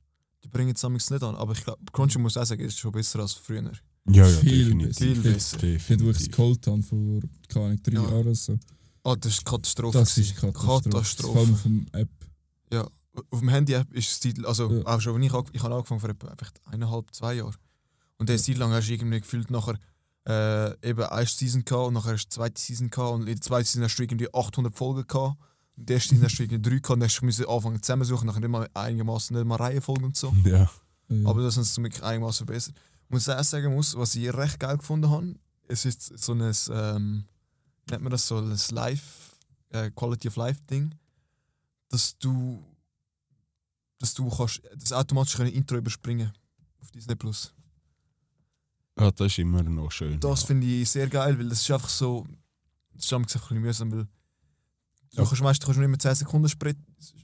[0.44, 1.36] die bringen es nicht an.
[1.36, 3.72] Aber ich glaube, Crunchyroll muss auch sagen, ist schon besser als früher.
[4.08, 4.98] Ja, ja, Viel definitiv.
[4.98, 5.58] Viel besser.
[5.58, 8.02] Dort, wo ich es geholt habe, vor keine Ahnung, drei Ja.
[8.04, 8.58] Jahren oder so.
[9.04, 9.98] Ah, das ist Katastrophe.
[10.00, 10.36] Das ist.
[10.36, 10.90] Katastrophe.
[10.90, 11.34] Katastrophe.
[11.34, 12.10] Vor allem vom App.
[12.72, 12.88] Ja,
[13.32, 14.86] auf dem Handy-App ist es Zeit, also Ja.
[14.86, 16.34] auch schon, wenn ich, ich habe angefangen vor etwa
[16.66, 17.56] eineinhalb, zwei Jahren.
[18.18, 19.78] Und der Zeit lang hast du irgendwie gefühlt nachher
[20.28, 23.36] äh, eben eine Season gehabt und nachher hast du die zweite Season gehabt und in
[23.36, 25.38] der zweiten Season hast du irgendwie 800 Folgen gehabt.
[25.80, 27.82] Und in der ersten Season hast du irgendwie drei gehabt und dann hast du anfangen
[27.82, 30.34] zusammensuchen, nachher nicht mal einigermaßen nicht mal Reihenfolgen und so.
[30.44, 30.70] Ja.
[31.26, 32.76] Aber das haben sie wirklich einigermaßen verbessert.
[33.08, 35.36] Was ich auch sagen muss, was ich recht geil gefunden habe,
[35.70, 37.24] es ist so ein, ähm,
[37.90, 39.36] nennt man das so, ein Life,
[39.70, 40.94] äh, Quality of Life Ding,
[41.88, 42.62] dass du,
[44.00, 46.34] dass du kannst, das automatisch ein Intro überspringen
[46.82, 47.54] auf Disney Plus.
[49.00, 50.20] ja, das ist immer noch schön.
[50.20, 50.48] Das ja.
[50.48, 52.28] finde ich sehr geil, weil das ist einfach so,
[52.94, 54.08] das ist einfach ein bisschen mühsam, weil
[55.12, 55.26] du Ja.
[55.28, 56.78] kannst meistens kannst du nicht mehr 10 Sekunden Sprit,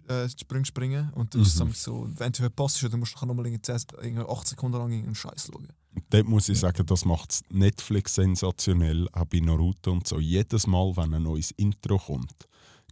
[0.08, 1.72] äh, Sprung springen und dann ist es Mhm.
[1.74, 5.68] so, wenn du verpasst, dann musst du nochmal 8 Sekunden lang irgendeinen Scheiß schauen.
[6.10, 10.20] Dort muss ich sagen, das macht Netflix sensationell, auch bei Naruto und so.
[10.20, 12.34] Jedes Mal, wenn ein neues Intro kommt,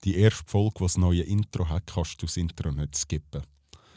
[0.04, 3.42] die erste Folge, die das neue Intro hat, kannst du das Intro nicht skippen.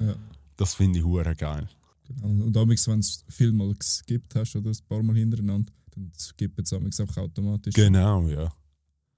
[0.00, 0.14] ja,
[0.56, 1.68] Das finde ich hure geil.
[2.06, 2.44] genau.
[2.44, 6.64] Und damals, wenn es viel mal geskippt hast oder ein paar Mal hintereinander, dann skippen
[6.64, 7.74] es einfach automatisch.
[7.74, 8.52] Genau, ja.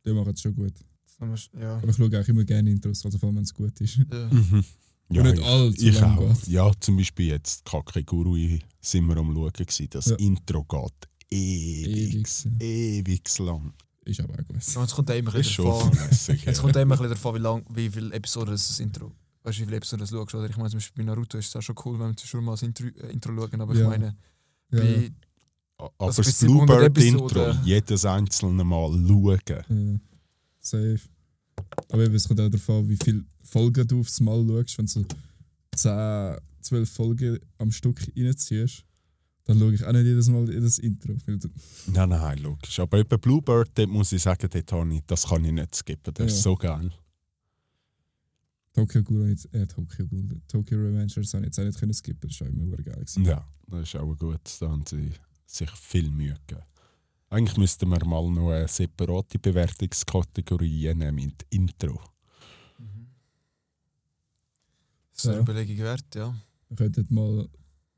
[0.05, 0.75] Die machen es schon gut.
[1.59, 1.77] Ja.
[1.79, 3.97] Aber ich schaue auch immer gerne Intros, also vor allem wenn es gut ist.
[4.11, 4.29] Ja.
[4.31, 4.65] Mhm.
[5.11, 6.35] Ja, nicht ich, allzu ich lang auch.
[6.35, 6.49] geht.
[6.49, 9.53] Ja, zum Beispiel jetzt Kakegurui sind wir am Schauen.
[9.53, 9.87] Gewesen.
[9.91, 10.17] Das Ja.
[10.17, 12.27] Intro geht ewig,
[12.61, 13.39] Ewig.
[13.39, 13.73] lang.
[14.05, 14.57] Ist aber auch gut.
[14.75, 16.45] Ja, Jetzt kommt immer ein bisschen davon, verlässig.
[16.45, 16.63] jetzt ja.
[16.63, 19.63] kommt immer ein bisschen davon, wie, lang, wie viele Episoden das, das Intro Weißt du,
[19.63, 20.35] wie viele Episoden du schaust?
[20.35, 22.45] Oder ich meine, zum Beispiel bei Naruto ist es auch schon cool, wenn wir schon
[22.45, 23.89] mal das Intro, äh, Intro schauen, aber ich Ja.
[23.89, 24.17] meine,
[24.71, 25.11] Ja, bei,
[25.79, 30.01] Aber Also das bis 700 Bluebird-Intro, jedes einzelne Mal schauen.
[30.71, 31.01] Safe.
[31.91, 34.79] Aber eben, es kommt auch darauf an, wie viele Folgen du aufs Mal schaust.
[34.79, 35.05] Wenn du so
[35.77, 38.85] 10, 12 Folgen am Stück reinziehst,
[39.45, 41.17] dann schaue ich auch nicht jedes Mal jedes Intro.
[41.87, 42.79] Nein, nein, logisch.
[42.81, 46.13] Aber eben Bluebird, dort muss ich sagen, dort habe ich, das kann ich nicht skippen.
[46.15, 46.43] Das ist Ja.
[46.43, 46.93] so geil.
[48.75, 52.29] Tokyo Ghoul, äh, Tokyo Ghoul, Tokyo Revengers habe ich jetzt auch nicht können skippen.
[52.29, 52.95] Das war auch immer geil.
[52.95, 53.25] gewesen.
[53.25, 54.41] Ja, das ist auch gut.
[54.61, 55.13] Da haben sie
[55.47, 56.63] sich viel Mühe gegeben.
[57.31, 62.01] Eigentlich müssten wir mal noch eine separate Bewertungskategorie nehmen mit Intro.
[65.13, 65.43] das ist eine Ja.
[65.43, 66.35] Überlegung wert, ja.
[66.69, 67.49] Wir könnten mal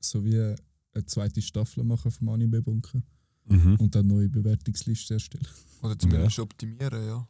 [0.00, 3.02] so wie eine zweite Staffel machen vom Anime-Bunker
[3.46, 3.76] Mhm.
[3.76, 5.46] und dann neue Bewertungsliste erstellen.
[5.82, 7.28] Oder zumindest optimieren, ja.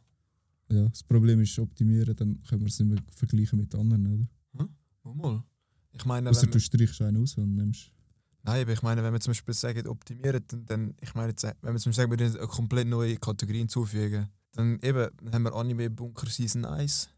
[0.69, 4.69] Ja, das Problem ist optimieren, dann können wir es nicht mehr vergleichen mit anderen, oder?
[5.03, 5.43] Oh, mal.
[5.93, 7.91] Ich meine, Außer wenn du streichst einen aus und nimmst.
[8.43, 11.43] Nein, aber ich meine, wenn wir zum Beispiel sagen, optimieren, dann, dann ich meine, jetzt,
[11.43, 15.43] wenn wir zum Beispiel sagen, wir eine komplett neue Kategorie hinzufügen, dann eben dann haben
[15.43, 17.09] wir Anime Bunker Season 1,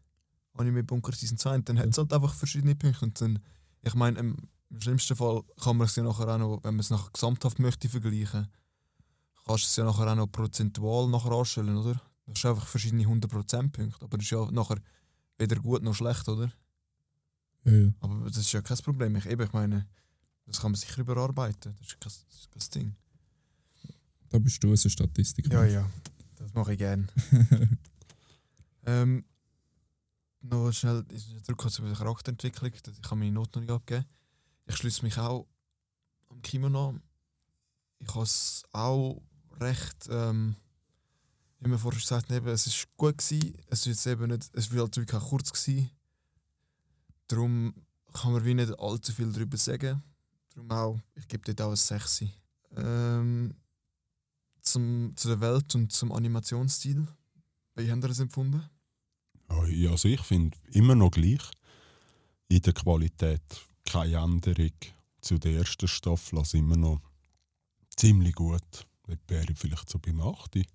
[0.54, 3.04] Anime Bunker Season 2 und dann hat es halt einfach verschiedene Punkte.
[3.04, 3.38] Und dann,
[3.82, 4.36] ich meine, im,
[4.70, 7.58] im schlimmsten Fall kann man es ja nachher auch noch, wenn man es nachher gesamthaft
[7.58, 8.48] möchte vergleichen,
[9.46, 12.00] kannst du es ja nachher auch noch prozentual nachher anstellen, oder?
[12.26, 14.78] Das ist einfach verschiedene 100% Punkte, aber das ist ja nachher
[15.38, 16.52] weder gut noch schlecht, oder?
[17.64, 17.92] Ja, ja.
[18.00, 19.16] Aber das ist ja kein Problem.
[19.16, 19.86] Ich, eben, ich meine,
[20.46, 21.74] das kann man sicher überarbeiten.
[21.78, 22.12] Das ist kein,
[22.52, 22.94] das Ding.
[24.30, 25.50] Da bist du eine Statistik.
[25.64, 25.88] ja.
[26.36, 27.06] Das mache ich gerne.
[28.86, 29.24] ähm,
[30.42, 31.04] noch schnell
[31.42, 32.72] zurück kurz über die Charakterentwicklung.
[32.74, 34.06] Ich habe meine Noten noch nicht abgegeben.
[34.66, 35.46] Ich schließe mich auch
[36.30, 37.02] am Kimono an.
[38.00, 39.22] Ich habe es auch
[39.60, 40.56] recht, ähm,
[41.60, 43.54] wie wir vorher gesagt haben, es ist gut gewesen.
[43.68, 45.90] Es ist jetzt eben nicht, es war halt wirklich auch kurz gewesen.
[47.28, 47.74] Darum
[48.12, 50.02] kann man wie nicht allzu viel darüber sagen.
[50.54, 52.24] Darum auch, ich gebe dort auch ein 6.
[52.76, 53.54] Ähm,
[54.62, 57.06] zum, zu der Welt und zum Animationsstil.
[57.76, 58.62] Wie haben ihr das empfunden?
[59.68, 61.42] Ja, Also ich finde immer noch gleich.
[62.48, 63.42] In der Qualität
[63.84, 64.72] keine Änderung
[65.20, 66.38] zu der ersten Staffel.
[66.38, 67.00] Also immer noch
[67.96, 68.86] ziemlich gut.
[69.06, 70.56] Dort wäre ich vielleicht so beim 8.
[70.56, 70.66] Ich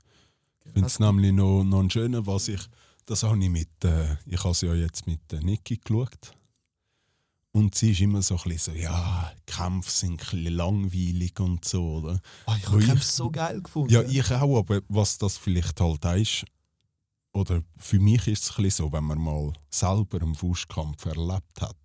[0.74, 2.62] finde es nämlich noch, noch ein schöner, was ich.
[3.06, 3.84] Das habe ich mit.
[3.84, 6.34] Äh, ich habe es ja jetzt mit äh, Niki geschaut.
[7.60, 11.66] Und sie ist immer so ein bisschen so, ja, Kämpfe sind ein bisschen langweilig und
[11.66, 12.22] so, oder?
[12.48, 13.94] Oh, ich habe es so geil gefunden.
[13.94, 16.46] Ja, ich auch, aber was das vielleicht halt ist,
[17.34, 21.60] oder für mich ist es ein bisschen so, wenn man mal selber einen Faustkampf erlebt
[21.60, 21.76] hat.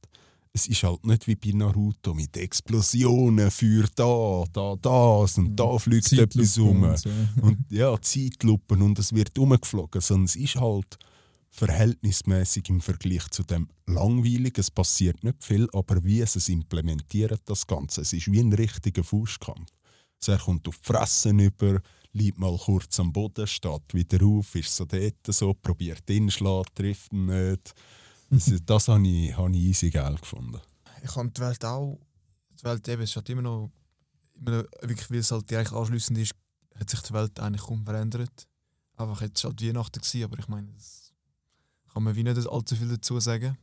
[0.52, 5.76] Es ist halt nicht wie bei Naruto mit Explosionen, Feuer da, da, das und da
[5.76, 6.84] fliegt etwas rum.
[6.84, 7.10] und so.
[7.42, 10.00] Und ja, Zeitlupen und es wird umgeflogen.
[10.00, 10.96] Sondern es ist halt
[11.54, 14.58] verhältnismäßig im Vergleich zu dem langweilig.
[14.58, 18.00] Es passiert nicht viel, aber wie es es implementiert, das Ganze.
[18.00, 19.70] Es ist wie ein richtiger Faustkampf.
[20.20, 21.80] Also er kommt auf die Fresse über,
[22.12, 26.38] liegt mal kurz am Boden, steht wieder auf, ist so dort so, probiert ihn zu
[26.38, 27.72] schlagen, trifft ihn nicht.
[28.30, 30.60] Das, das habe ich, habe ich easy geil gefunden.
[31.04, 32.00] Ich habe die Welt auch.
[32.60, 33.70] Die Welt eben, es hat immer noch.
[34.34, 36.32] Immer noch wirklich, weil es halt direkt anschliessend ist,
[36.74, 38.48] hat sich die Welt eigentlich kaum verändert.
[38.96, 41.03] Einfach jetzt ist halt Weihnachten gewesen, aber ich meine, das
[41.94, 43.56] kann man wie nicht allzu viel dazu sagen.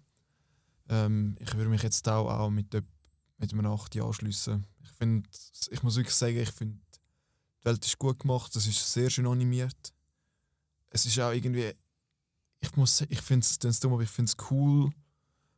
[0.90, 2.84] Ähm, ich würde mich jetzt auch, auch mit, der-
[3.38, 4.66] mit einem 8 anschliessen.
[4.84, 5.30] Ich finde,
[5.70, 6.78] ich muss wirklich sagen, ich finde,
[7.62, 9.94] die Welt ist gut gemacht, es ist sehr schön animiert.
[10.90, 11.72] Es ist auch irgendwie,
[12.60, 14.92] ich muss ich finde es dumm, aber ich finde es cool,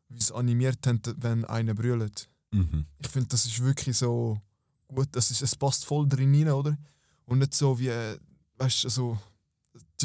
[0.09, 2.29] wie es animiert haben, wenn einer brüllt.
[2.51, 2.85] Mhm.
[2.99, 4.39] Ich finde, das ist wirklich so
[4.87, 6.77] gut, das ist, es passt voll drin rein, oder?
[7.25, 8.19] Und nicht so wie, äh,
[8.57, 9.17] weißt du, so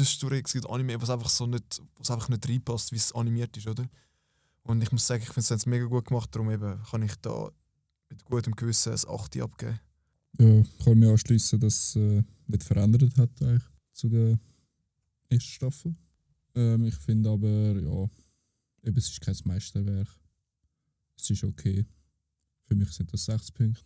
[0.03, 3.55] zwischendurch es gibt Anime, was einfach so nicht, was einfach nicht reinpasst, wie es animiert
[3.57, 3.87] ist, oder?
[4.63, 7.49] Und ich muss sagen, ich finde es mega gut gemacht, darum eben kann ich da
[8.09, 9.79] mit gutem Gewissen ein 8 abgeben.
[10.37, 14.39] Ja, ich kann mir anschließen, dass es äh, nicht verändert hat eigentlich zu der
[15.29, 15.95] ersten Staffel.
[16.55, 18.09] Ähm, ich finde aber, ja,
[18.83, 20.07] eben, es ist kein Meisterwerk.
[21.17, 21.85] Es ist okay.
[22.67, 23.83] Für mich sind das 6 Punkte.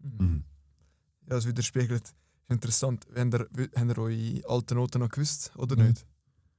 [0.00, 0.44] Mhm.
[1.22, 2.14] Ja, das widerspiegelt.
[2.48, 3.06] Ist interessant.
[3.14, 3.40] Habt ihr,
[3.74, 5.84] habt ihr eure alten Noten noch gewusst, oder Ja.
[5.84, 6.06] nicht?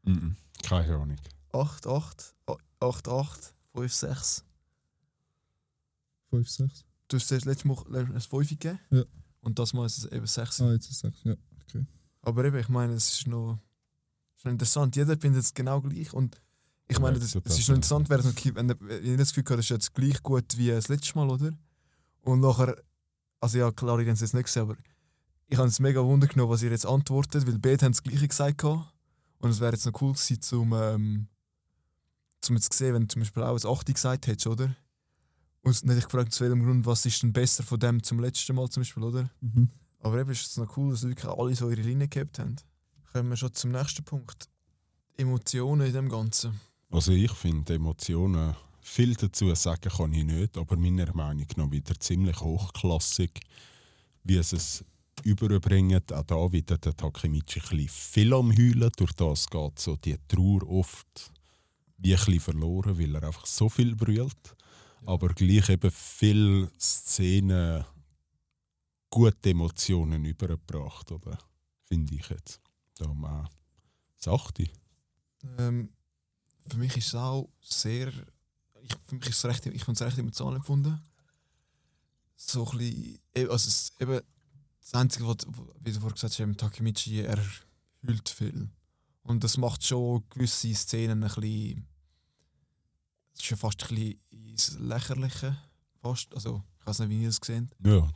[0.04, 0.36] Mhm.
[0.64, 1.18] Keine Ahnung.
[1.52, 2.36] 8, 8,
[2.80, 4.44] 8, 8, 5, 6.
[6.30, 6.86] 5, 6.
[7.08, 8.80] Du hast das letzte Mal ein 5 gegeben.
[8.90, 9.04] Ja.
[9.42, 10.62] Und das Mal ist es eben 6.
[10.62, 11.36] Ah, jetzt ist 6, ja.
[12.22, 13.60] Aber eben, ich meine, es ist noch,
[14.38, 14.96] ist noch interessant.
[14.96, 16.14] Jeder findet es genau gleich.
[16.14, 16.42] Und
[16.88, 18.70] ich meine, Ja, es ist noch interessant, wäre es noch, wenn,
[19.04, 21.52] ihr das Gefühl habt, das ist jetzt gleich gut wie das letzte Mal, oder?
[22.22, 22.82] Und nachher,
[23.42, 24.78] also ja, klar, ihr habt es jetzt nicht gesehen, aber
[25.48, 28.28] ich habe es mega Wunder genommen, was ihr jetzt antwortet, weil beide haben das Gleiche
[28.28, 28.64] gesagt.
[28.64, 31.28] Und es wäre jetzt noch cool gewesen, zum, ähm,
[32.42, 34.76] zum jetzt zu sehen, wenn du zum Beispiel auch ein 8 gesagt hättest, oder?
[35.62, 38.20] Und dann hätte ich gefragt, zu welchem Grund, was ist denn besser von dem zum
[38.20, 39.30] letzten Mal zum Beispiel, oder?
[39.42, 39.70] Mhm.
[40.00, 42.58] Aber eben ist es noch cool, dass wirklich alle so ihre Linie gehabt haben.
[43.12, 44.50] Kommen wir schon zum nächsten Punkt.
[45.16, 46.60] Emotionen in dem Ganzen.
[46.90, 51.98] Also ich finde Emotionen, viel dazu sagen kann ich nicht, aber meiner Meinung nach wieder
[52.00, 53.40] ziemlich hochklassig,
[54.24, 54.84] wie es
[55.18, 56.12] es überbringt.
[56.14, 60.18] Auch da wieder der Takemichi ein bisschen viel am Heulen, durch das geht so die
[60.28, 61.32] Trauer oft
[61.98, 64.56] wie ein bisschen verloren, weil er einfach so viel brüllt.
[65.06, 67.86] Aber gleich eben viele Szenen
[69.10, 71.38] gute Emotionen übergebracht, oder?
[71.84, 72.60] Finde ich jetzt.
[72.98, 73.50] Da mal
[74.18, 74.66] Sachte.
[75.58, 75.90] Ähm,
[76.68, 78.12] für mich ist es auch sehr.
[78.82, 81.00] Ich, für mich ist es recht, ich fand es recht emotional empfunden.
[82.36, 83.20] So ein bisschen.
[83.36, 84.22] eh, Also es, eben,
[84.84, 85.38] das Einzige, was,
[85.82, 87.40] wie du vorhin gesagt hast, Takemichi, er
[88.02, 88.70] hüllt viel.
[89.24, 91.88] Und das macht schon gewisse Szenen ein bisschen.
[93.34, 95.58] Es ist schon fast ein bisschen ins Lächerliche.
[96.02, 96.34] fast.
[96.36, 98.10] Also, ich weiß nicht, wie ihr das gesehen Ja,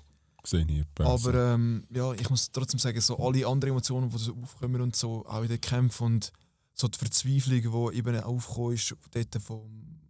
[0.44, 1.06] sehe ich etwa.
[1.06, 4.96] Aber ähm, ja, ich muss trotzdem sagen, so alle anderen Emotionen, die so aufkommen und
[4.96, 6.34] so, auch in den Kämpfen und
[6.74, 10.02] so die Verzweiflung, die eben aufgekommen ist, dort vom,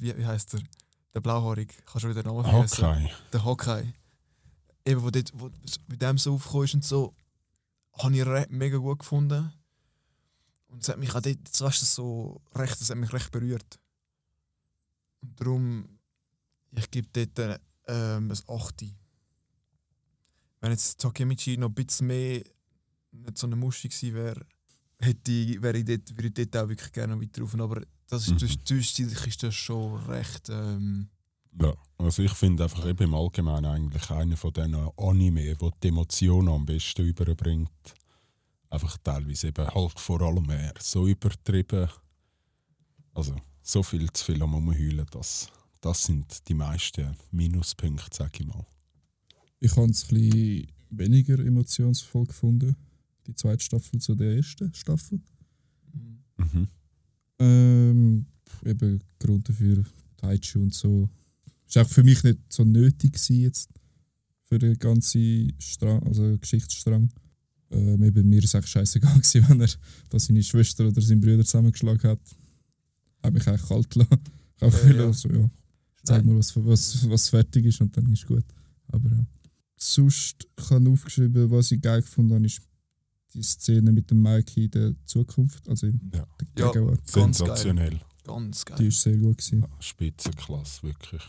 [0.00, 0.60] wie, wie heisst der?
[1.14, 3.08] Der Blauhaarig, kannst du wieder den Namen vergessen?
[3.32, 3.92] Der Hawkeye.
[4.88, 5.50] Eben, wo, dort, wo
[5.86, 7.14] bei dem so aufgekommen ist und so,
[7.98, 9.52] habe ich re- mega gut gefunden.
[10.68, 13.30] Und es hat mich auch dort, das weißt du, so recht, das hat mich recht
[13.30, 13.78] berührt.
[15.20, 15.98] Und darum,
[16.76, 18.84] ich gebe dort ähm, ein 8.
[20.60, 22.42] Wenn jetzt Takemichi noch ein bisschen mehr
[23.12, 24.46] nicht so eine Muschi gewesen wäre,
[25.00, 27.54] hätte ich, wäre ich dort, würde ich dort auch wirklich gerne weiter rauf.
[27.58, 28.64] Aber das ist, Mhm.
[28.64, 30.48] durchschnittlich ist das schon recht.
[30.50, 31.08] Ähm,
[31.60, 35.88] Ja, also ich finde einfach eben im Allgemeinen eigentlich einer von diesen Anime, wo die
[35.88, 37.70] Emotionen am besten überbringt.
[38.70, 41.88] Einfach teilweise eben halt vor allem mehr so übertrieben.
[43.14, 45.50] Also so viel zu viel am Umheulen, das,
[45.80, 48.66] das sind die meisten Minuspunkte, sag ich mal.
[49.60, 52.76] Ich habe es ein bisschen weniger emotionsvoll gefunden,
[53.26, 55.20] die zweite Staffel zu der ersten Staffel.
[56.36, 56.68] Mhm.
[57.40, 58.26] Ähm,
[58.64, 59.84] eben Grund dafür,
[60.16, 61.08] Taichu und so.
[61.68, 63.68] Ist auch für mich nicht so nötig gewesen jetzt
[64.44, 67.10] für den ganzen Strang, also Geschichtsstrang.
[67.70, 69.68] Ähm, eben, mir ist eigentlich scheißegal gewesen, wenn er
[70.08, 72.20] da seine Schwester oder seinen Bruder zusammengeschlagen hat.
[73.22, 74.18] Habe mich eigentlich kalt gelassen.
[74.56, 75.06] Ich habe Ja, gefühlt, ja.
[75.06, 75.50] also, ja,
[76.04, 78.44] zeig mir, was, was, was fertig ist und dann ist gut.
[78.88, 79.26] Aber ja.
[79.76, 82.62] Sonst ich habe aufgeschrieben, was ich geil gefunden habe, ist
[83.34, 86.26] die Szene mit dem Mikey in der Zukunft, also in Ja.
[86.40, 86.72] der Ja.
[86.72, 87.04] Gegenwart.
[87.12, 87.24] Geil.
[87.24, 88.00] Sensationell.
[88.24, 88.78] ganz geil.
[88.80, 89.64] Die ist sehr gut gewesen.
[89.80, 91.22] Spitzenklasse, wirklich.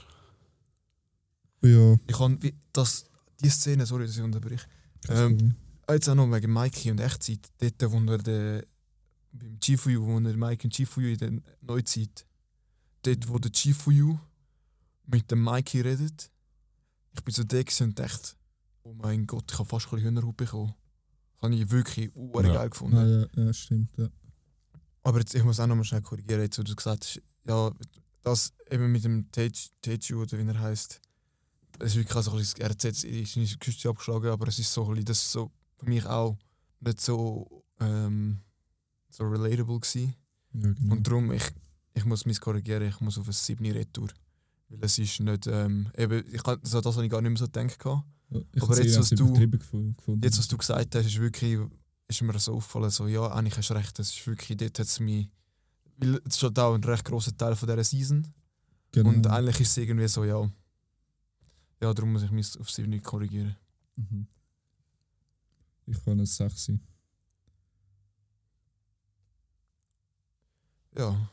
[1.61, 3.05] Ja, Ich kann wie- das,
[3.41, 4.61] die Szene, sorry, dass ich unterbrich.
[5.05, 5.55] kein Ähm, Problem.
[5.89, 7.49] Jetzt auch noch wegen Mikey und Echtzeit.
[7.57, 8.63] Dort, wo er den,
[9.31, 11.31] beim Chifuyu, wo er Mikey und Chifuyu in der
[11.61, 12.25] Neuzeit,
[13.03, 14.17] dort, wo der Chifuyu
[15.07, 16.29] mit dem Mikey redet,
[17.15, 18.33] ich bin so da gewesen und dachte,
[18.83, 20.73] oh mein Gott, ich habe fast ein bisschen Hühnerhaut bekommen.
[21.35, 22.53] Das habe ich wirklich uh, Ja.
[22.53, 22.95] geil gefunden.
[22.97, 23.89] Ja, ja, ja, stimmt.
[23.97, 24.07] Ja.
[25.03, 27.71] Aber jetzt, ich muss auch noch mal schnell korrigieren, jetzt, wo du gesagt hast, ja,
[28.21, 31.01] das eben mit dem Teiju oder wie er heißt,
[31.79, 34.71] es ist wirklich also ein bisschen, er hat jetzt seine Küste abgeschlagen, aber es ist
[34.71, 36.37] so ein bisschen, das ist so für mich auch
[36.81, 38.39] nicht so, ähm,
[39.09, 40.15] so relatable gewesen.
[40.53, 40.93] Ja, genau.
[40.95, 41.43] Und darum, ich,
[41.93, 44.09] ich muss mich korrigieren, ich muss auf ein 7 Retour.
[44.69, 47.37] Weil es ist nicht, ähm, eben, ich kann, also das habe ich gar nicht mehr
[47.39, 47.83] so gedacht.
[47.85, 48.03] Ja,
[48.61, 50.21] aber jetzt, eher was du- gefunden.
[50.23, 51.59] Jetzt, was du gesagt hast, ist wirklich,
[52.07, 54.85] ist mir so aufgefallen, so, ja, eigentlich hast du recht, das ist wirklich, dort hat
[54.85, 55.29] es mich,
[55.97, 58.27] weil es ist schon auch ein recht grosser Teil von dieser Season.
[58.91, 59.09] genau.
[59.09, 60.47] Und eigentlich ist es irgendwie so, ja,
[61.81, 63.55] ja, darum muss ich mich auf 7 korrigieren.
[63.95, 64.27] Mhm.
[65.85, 66.81] Ich kann es 6 sein.
[70.97, 71.29] Ja,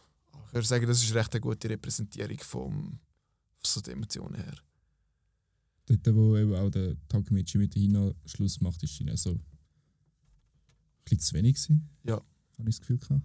[0.48, 2.98] ich würde sagen, das ist recht eine gute Repräsentierung vom,
[3.58, 4.54] von so den Emotionen her.
[5.86, 9.42] Dort, wo eben auch der Takemichi mit der Hina Schluss macht, ist ihnen so ein
[11.04, 11.88] bisschen zu wenig gewesen.
[12.04, 12.14] Ja.
[12.58, 13.22] Habe ich das Gefühl gehabt.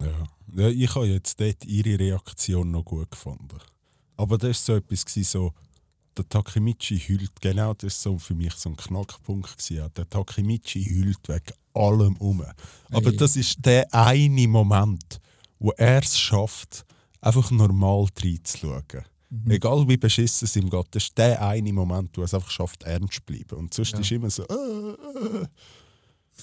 [0.00, 0.26] Ja.
[0.56, 3.58] ja, ich habe jetzt dort ihre Reaktion noch gut gefunden.
[4.16, 5.54] Aber das war so etwas, gewesen, so,
[6.16, 9.58] der Takemichi heult, genau das war so für mich so ein Knackpunkt.
[9.58, 9.88] Gewesen.
[9.96, 12.42] Der Takemichi heult wegen allem um.
[12.90, 13.16] Aber Ey.
[13.16, 15.20] das ist der eine Moment,
[15.58, 16.84] wo er es schafft,
[17.20, 18.82] einfach normal reinzuschauen.
[19.30, 19.50] Mhm.
[19.50, 22.50] Egal wie beschissen es ihm geht, das ist der eine Moment, wo er es einfach
[22.50, 23.56] schafft, ernst zu bleiben.
[23.58, 23.98] Und sonst Ja.
[24.00, 24.90] ist immer so, äh,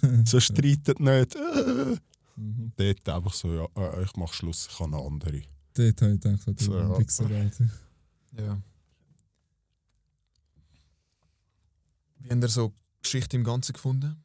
[0.07, 1.35] äh, so streitet nicht.
[1.35, 1.97] Äh.
[2.35, 2.71] Mhm.
[2.75, 5.41] Dort einfach so, ja, äh, ich mache Schluss, ich habe eine andere.
[5.73, 7.37] Dort habe ich gedacht, so, ja.
[7.37, 7.69] Alter.
[8.37, 8.61] Ja.
[12.23, 14.23] Wie habt ihr so Geschichte im Ganzen gefunden?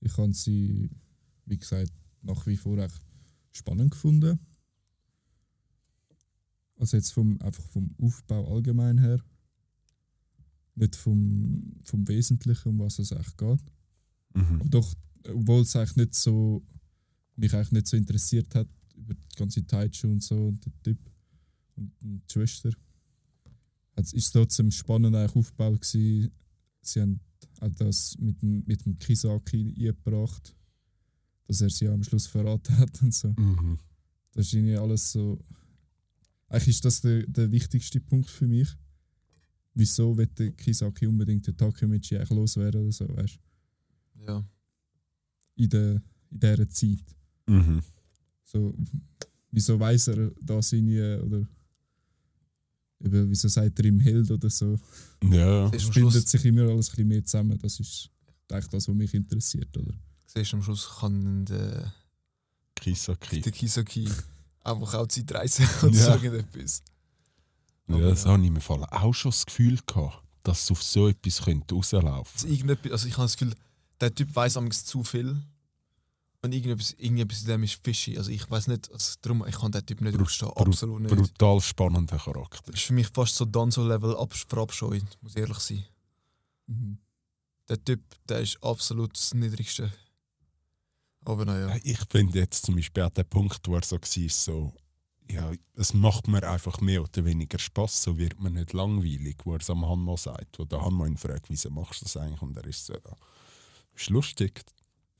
[0.00, 0.90] Ich habe sie,
[1.46, 1.92] wie gesagt,
[2.22, 3.00] nach wie vor echt
[3.52, 4.38] spannend gefunden.
[6.78, 9.22] Also jetzt vom, einfach vom Aufbau allgemein her.
[10.74, 13.72] Nicht vom, vom Wesentlichen, um was es eigentlich geht.
[14.34, 14.60] Mhm.
[14.60, 14.94] Aber doch,
[15.28, 16.62] obwohl es eigentlich nicht so,
[17.36, 20.98] mich eigentlich nicht so interessiert hat, über die ganze Taichu und so und der Typ
[21.76, 22.70] und, und die Schwester,
[23.96, 26.30] es ist trotzdem spannend eigentlich aufgebaut gewesen.
[26.82, 27.20] Sie haben
[27.60, 30.54] auch das mit dem, mit dem Kisaki eingebracht,
[31.46, 33.28] dass er sie am Schluss verraten hat und so.
[33.36, 33.78] Mhm.
[34.32, 35.38] Das ist irgendwie alles so.
[36.48, 38.68] Eigentlich ist das der, der wichtigste Punkt für mich.
[39.74, 43.38] Wieso wird der Kisaki unbedingt den Takemichi eigentlich loswerden oder so, weißt
[44.26, 44.44] Ja.
[45.56, 47.04] in, der, in dieser Zeit.
[47.46, 47.82] Mhm.
[48.44, 48.74] So,
[49.50, 51.48] wieso weiß er da seine oder
[53.00, 54.76] eben, wieso sagt er ihm Held oder so?
[55.24, 57.58] Ja, Es am bindet sich immer alles ein bisschen mehr zusammen.
[57.58, 58.10] Das ist
[58.50, 59.92] eigentlich das, was mich interessiert, oder?
[60.26, 61.92] siehst, am Schluss kann der,
[62.74, 63.40] Kisaki.
[63.40, 64.08] der Kisaki
[64.64, 66.04] einfach auch Zeitreise oder Ja.
[66.04, 66.82] so irgendetwas.
[67.88, 68.30] Ja, Aber das ja.
[68.30, 71.42] habe ich mir vor allem auch schon das Gefühl gehabt, dass es auf so etwas
[71.42, 73.54] könnte rauslaufen irgendetwas, also ich habe das Gefühl,
[74.00, 75.40] der Typ weiß amigs zu viel.
[76.46, 78.16] Und irgendetwas, irgendetwas in dem ist fishy.
[78.16, 81.14] Also ich weiß nicht, also darum, ich kann den Typ nicht bru- Absolut nicht.
[81.14, 82.62] Brutal spannender Charakter.
[82.66, 85.84] Das ist für mich fast so Danzo-Level ab- verabscheuen, muss ich ehrlich sein.
[86.66, 86.98] Mhm.
[87.68, 89.92] Der Typ, der ist absolut das Niedrigste.
[91.24, 91.76] Aber naja.
[91.82, 94.72] Ich finde jetzt zum Beispiel auch der Punkt, wo er so war, so,
[95.28, 99.54] ja, es macht mir einfach mehr oder weniger Spaß, so wird man nicht langweilig, wo
[99.54, 102.40] er es am Hanno sagt, wo der Hanno ihn fragt, wieso machst du das eigentlich?
[102.42, 103.16] Und er ist so, ja,
[103.94, 104.62] ist lustig.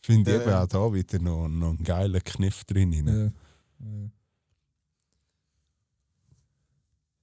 [0.06, 0.62] Finde ich eben ja.
[0.62, 2.92] auch da wieder noch, noch einen geilen Kniff drin.
[2.92, 3.12] Ja.
[3.12, 3.34] rein.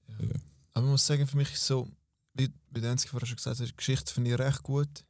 [0.10, 0.26] Ja.
[0.26, 0.34] Ja.
[0.74, 1.88] Aber ich muss sagen, für mich ist so,
[2.34, 5.06] wie, wie der Einzige vorher schon gesagt hat, die Geschichte finde ich recht gut.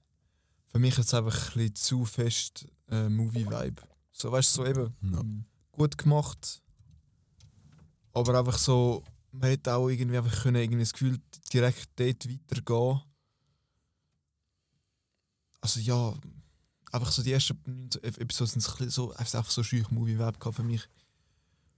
[0.68, 3.82] Für mich ist es einfach ein bisschen zu fest äh, Movie-Vibe.
[4.12, 5.24] So, weißt du, so eben Ja.
[5.72, 6.62] Gut gemacht.
[8.12, 11.20] Aber einfach so, man hätte auch irgendwie einfach können, irgendwie das Gefühl,
[11.52, 13.02] direkt dort weitergehen.
[15.60, 16.14] Also ja,
[16.94, 20.64] einfach so die ersten 19 Ep- Episoden sind so, einfach so schüch Movie-Vibe gehabt für
[20.64, 20.88] mich.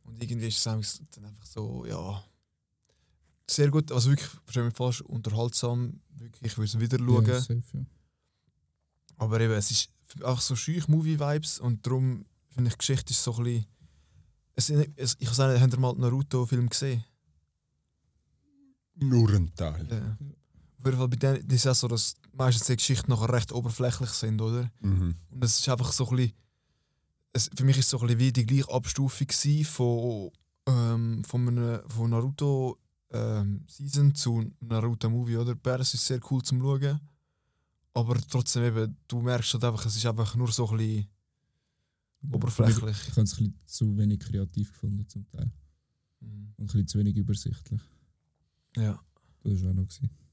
[0.04, 2.24] Und irgendwie ist es einfach dann einfach so, ja,
[3.50, 7.26] sehr gut, also wirklich, verstehe mich falsch, unterhaltsam, wirklich, ich will es wieder schauen.
[7.26, 7.86] Ja, safe, ja.
[9.18, 13.24] Aber eben, es ist einfach so schüch Movie-Vibes und darum finde ich, die Geschichte ist
[13.24, 13.66] so ein bisschen.
[14.58, 17.04] Es, es, ich weiß nicht, habt ihr mal den Naruto-Film gesehen?
[18.96, 19.88] Nur ein Teil.
[19.90, 20.18] Ja.
[20.80, 23.52] Auf jeden Fall bei denen das ist auch so, dass meistens die Geschichten nachher recht
[23.52, 24.70] oberflächlich sind, oder?
[24.82, 25.16] Mhm.
[25.30, 26.34] Und es ist einfach so ein bisschen.
[27.34, 29.28] Es, für mich ist es so ein bisschen wie die gleiche Abstufung
[29.66, 30.32] von,
[30.68, 32.80] ähm, von, einem, von Naruto
[33.12, 35.56] ähm, Season zu Naruto Movie, oder?
[35.56, 37.00] Beides ist sehr cool zum Schauen.
[37.94, 41.08] Aber trotzdem eben, du merkst halt einfach, es ist einfach nur so ein bisschen
[42.32, 42.98] oberflächlich.
[43.08, 45.52] Ich habe es ein bisschen zu wenig kreativ gefunden zum Teil.
[46.20, 46.54] Mhm.
[46.58, 47.82] Und ein bisschen zu wenig übersichtlich.
[48.76, 49.00] Ja.
[49.44, 49.84] Das war auch noch.
[49.84, 50.25] Gewesen.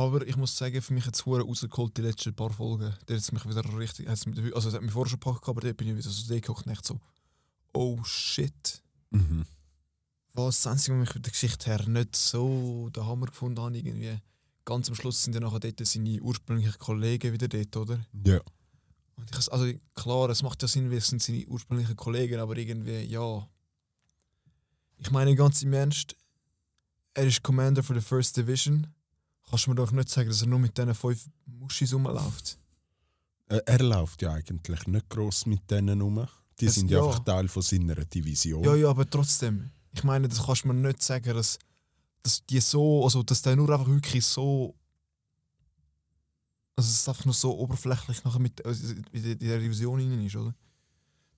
[0.00, 2.94] Aber ich muss sagen, für mich hat es rausgeholt, die letzten paar Folgen.
[3.08, 4.08] Der hat mich wieder richtig.
[4.08, 6.32] hat's mich- Also, es hat mich vorher schon gepackt, aber dort bin ich wieder so
[6.34, 7.00] geguckt und echt so,
[7.74, 8.80] oh shit.
[9.10, 9.44] Mhm.
[10.34, 13.76] Was das Einzige, was mich von der Geschichte her nicht so den Hammer gefunden habe,
[13.76, 14.18] irgendwie.
[14.64, 18.00] Ganz am Schluss sind ja nachher dort seine ursprünglichen Kollegen wieder dort, oder?
[18.24, 18.40] Ja.
[19.16, 23.00] Und ich, also klar, es macht ja Sinn, es sind seine ursprünglichen Kollegen, aber irgendwie,
[23.00, 23.48] ja.
[24.98, 26.14] Ich meine ganz im Ernst,
[27.14, 28.86] er ist Commander für die First Division.
[29.48, 32.58] Kannst du mir doch nicht sagen, dass er nur mit diesen fünf Muschis rumläuft?
[33.48, 36.26] Äh, Er läuft ja eigentlich nicht gross mit denen um.
[36.60, 37.06] Die Es- sind ja ja.
[37.06, 38.62] einfach Teil von seiner Division.
[38.64, 39.70] Ja, ja, aber trotzdem.
[39.94, 41.58] Ich meine, das kannst du mir nicht sagen, dass,
[42.22, 44.74] dass die so, also dass der nur einfach wirklich so.
[46.76, 49.98] Also dass es einfach nur so oberflächlich nachher mit also, in der- in der Revision
[50.00, 50.54] rein ist, oder?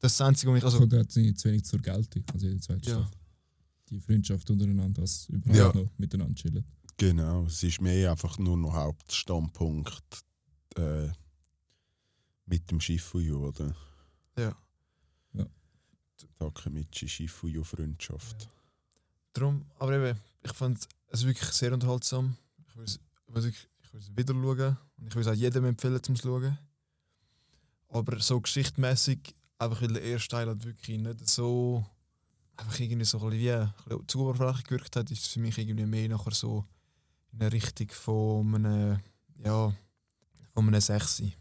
[0.00, 0.64] Das ist das Einzige, was mich.
[0.64, 3.10] Also, hat sie zu wenig zur Geltung, also in der zweiten Ja.
[3.90, 5.80] Die Freundschaft untereinander, sie überhaupt Ja.
[5.82, 6.64] noch miteinander chillen.
[7.00, 10.22] Genau, es ist mehr einfach nur noch Hauptstandpunkt
[10.76, 11.08] äh,
[12.44, 13.74] mit dem Shifuyu, oder?
[14.36, 14.54] Ja.
[15.32, 15.46] Ja.
[16.38, 18.50] Takemichi Shifuyu-Freundschaft.
[19.32, 22.36] Darum, aber eben, ich fand es wirklich sehr unterhaltsam.
[22.68, 23.00] Ich will es
[23.46, 23.54] ich
[23.94, 24.76] es wieder schauen.
[24.98, 26.58] Und ich will es auch jedem empfehlen zum Schauen.
[27.88, 31.82] Aber so geschichtmäßig, einfach weil der erste Teil halt wirklich nicht so.
[32.58, 35.40] einfach irgendwie so ein bisschen wie ein bisschen zu oberflächlich gewirkt hat, ist es für
[35.40, 36.66] mich irgendwie mehr nachher so
[37.32, 39.00] in eine Richtung von einem.
[39.44, 39.74] ja.
[40.52, 41.32] von einem Sechsi.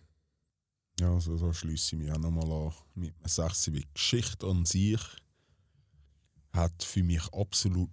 [0.99, 3.67] Ja, also da schließe ich mich auch nochmal an mit einem 6.
[3.73, 4.99] Wie die Geschichte an sich
[6.51, 7.89] hat für mich absolut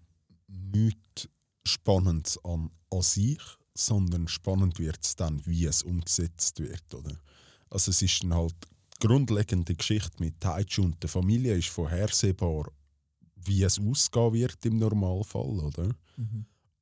[0.49, 1.29] nichts
[1.65, 3.41] Spannendes an, an sich,
[3.75, 6.95] sondern spannend wird es dann, wie es umgesetzt wird.
[6.95, 7.17] Oder?
[7.71, 8.55] Also es ist dann halt
[8.95, 12.71] die grundlegende Geschichte mit Taichu und der Familie ist vorhersehbar,
[13.37, 15.61] wie es ausgehen wird im Normalfall.
[15.61, 15.95] Oder?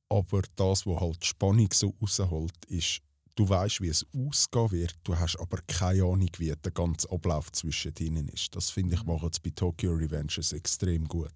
[0.09, 3.01] Aber das, was halt die Spannung so rausholt, ist,
[3.35, 7.51] du weißt, wie es ausgehen wird, du hast aber keine Ahnung, wie der ganze Ablauf
[7.51, 8.55] zwischen ihnen ist.
[8.55, 11.31] Das finde ich macht es bei Tokyo Revengers extrem gut.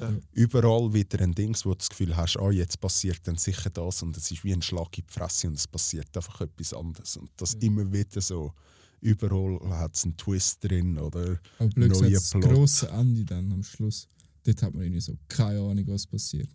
[0.00, 0.12] Ja.
[0.32, 4.02] Überall wieder ein Ding, wo du das Gefühl hast, ah, jetzt passiert dann sicher das
[4.02, 7.16] und es ist wie ein Schlag in die Fresse und es passiert einfach etwas anderes.
[7.16, 7.58] Und das Ja.
[7.62, 8.52] immer wieder so.
[9.00, 11.40] Überall hat es einen Twist drin, oder?
[11.58, 12.42] Aber blöd Neue das Plot.
[12.44, 14.06] grosse Ende dann am Schluss,
[14.44, 16.50] dort hat man irgendwie so keine Ahnung, was passiert.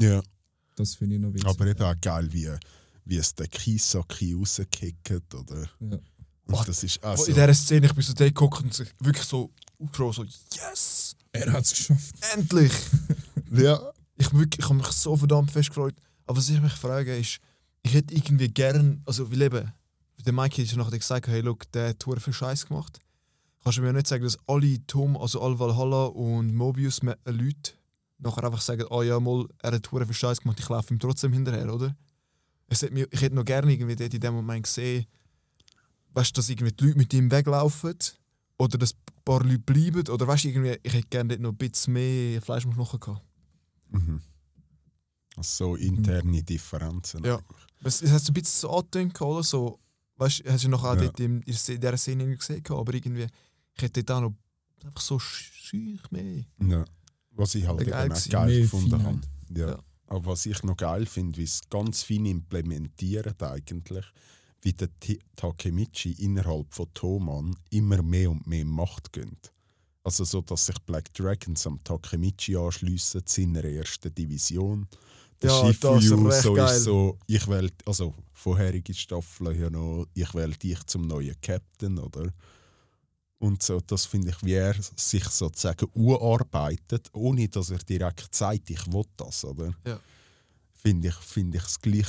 [0.00, 0.22] Ja.
[0.78, 1.46] Das finde ich noch witzig.
[1.46, 2.50] Aber eben auch geil, wie,
[3.04, 5.68] wie es der Kisaki rauskickt, oder?
[5.80, 5.98] Ja.
[6.46, 9.24] Und das ist also, In dieser Szene, ich bin so da geguckt und so- wirklich
[9.26, 11.14] so aufgerollt, so «Yes!
[11.32, 12.14] Er hat es geschafft.
[12.34, 12.72] Endlich!»
[13.52, 15.94] ja, ich, wirklich, ich habe mich so verdammt fest gefreut.
[16.26, 17.38] Aber was ich mich frage ist,
[17.82, 19.72] ich hätte irgendwie gern, also weil eben,
[20.24, 22.98] der Mikey hat ja nachher gesagt, hey, look, der hat verdammt viel Scheiß gemacht.
[23.58, 27.72] Ich kannst du mir nicht sagen, dass alle Tom, also alle Valhalla und Mobius Leute
[28.18, 30.98] nachher einfach sagen, oh ja, mal, er hat hure viel Scheiß gemacht, ich laufe ihm
[30.98, 31.96] trotzdem hinterher, oder?
[32.68, 35.06] Es hat mir, ich hätte noch gerne irgendwie dort in dem Moment gesehen,
[36.12, 37.94] weißt du, dass irgendwie die Leute mit ihm weglaufen
[38.58, 41.50] oder dass ein paar Leute bleiben oder weißt du, irgendwie, ich hätte gerne dort noch
[41.52, 43.22] ein bisschen mehr Fleisch am Knochen gehabt.
[43.90, 44.20] Mhm.
[45.36, 47.24] Also so interne Differenzen.
[47.24, 47.40] Ja.
[47.84, 49.42] Es, es hat so ein bisschen so angetönt, oder?
[49.44, 49.78] So,
[50.16, 51.02] weißt du, hast du noch auch Ja.
[51.02, 53.26] dort in, in dieser Szene gesehen, aber irgendwie,
[53.74, 54.34] ich hätte dort auch noch
[54.84, 56.44] einfach so schüch mehr.
[56.60, 56.84] Ja.
[57.38, 59.20] Was ich halt geil auch geil gefunden habe.
[59.54, 59.68] Ja.
[59.70, 59.78] Ja.
[60.08, 64.04] Aber was ich noch geil finde, wie es ganz fein implementiert eigentlich,
[64.62, 69.52] wie der Ti- Takemichi innerhalb von Toman immer mehr und mehr Macht gönnt.
[70.02, 74.88] Also so, dass sich Black Dragons am Takemichi anschliessen zu seiner ersten Division.
[75.42, 76.76] Der Ja, das Shifuyu so geil.
[76.76, 81.98] ist so, ich wähle, also vorherige Staffeln ja noch, ich wähle dich zum neuen Captain,
[81.98, 82.32] oder?
[83.38, 88.68] Und so, das finde ich, wie er sich sozusagen urarbeitet, ohne dass er direkt sagt,
[88.70, 89.72] ich will das, oder?
[89.86, 90.00] Ja.
[90.74, 92.08] Finde ich, finde ich es gleich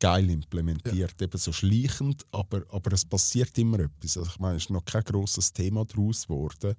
[0.00, 4.16] geil implementiert, eben so schleichend, aber, aber es passiert immer etwas.
[4.16, 6.74] Also ich meine, es ist noch kein grosses Thema daraus geworden,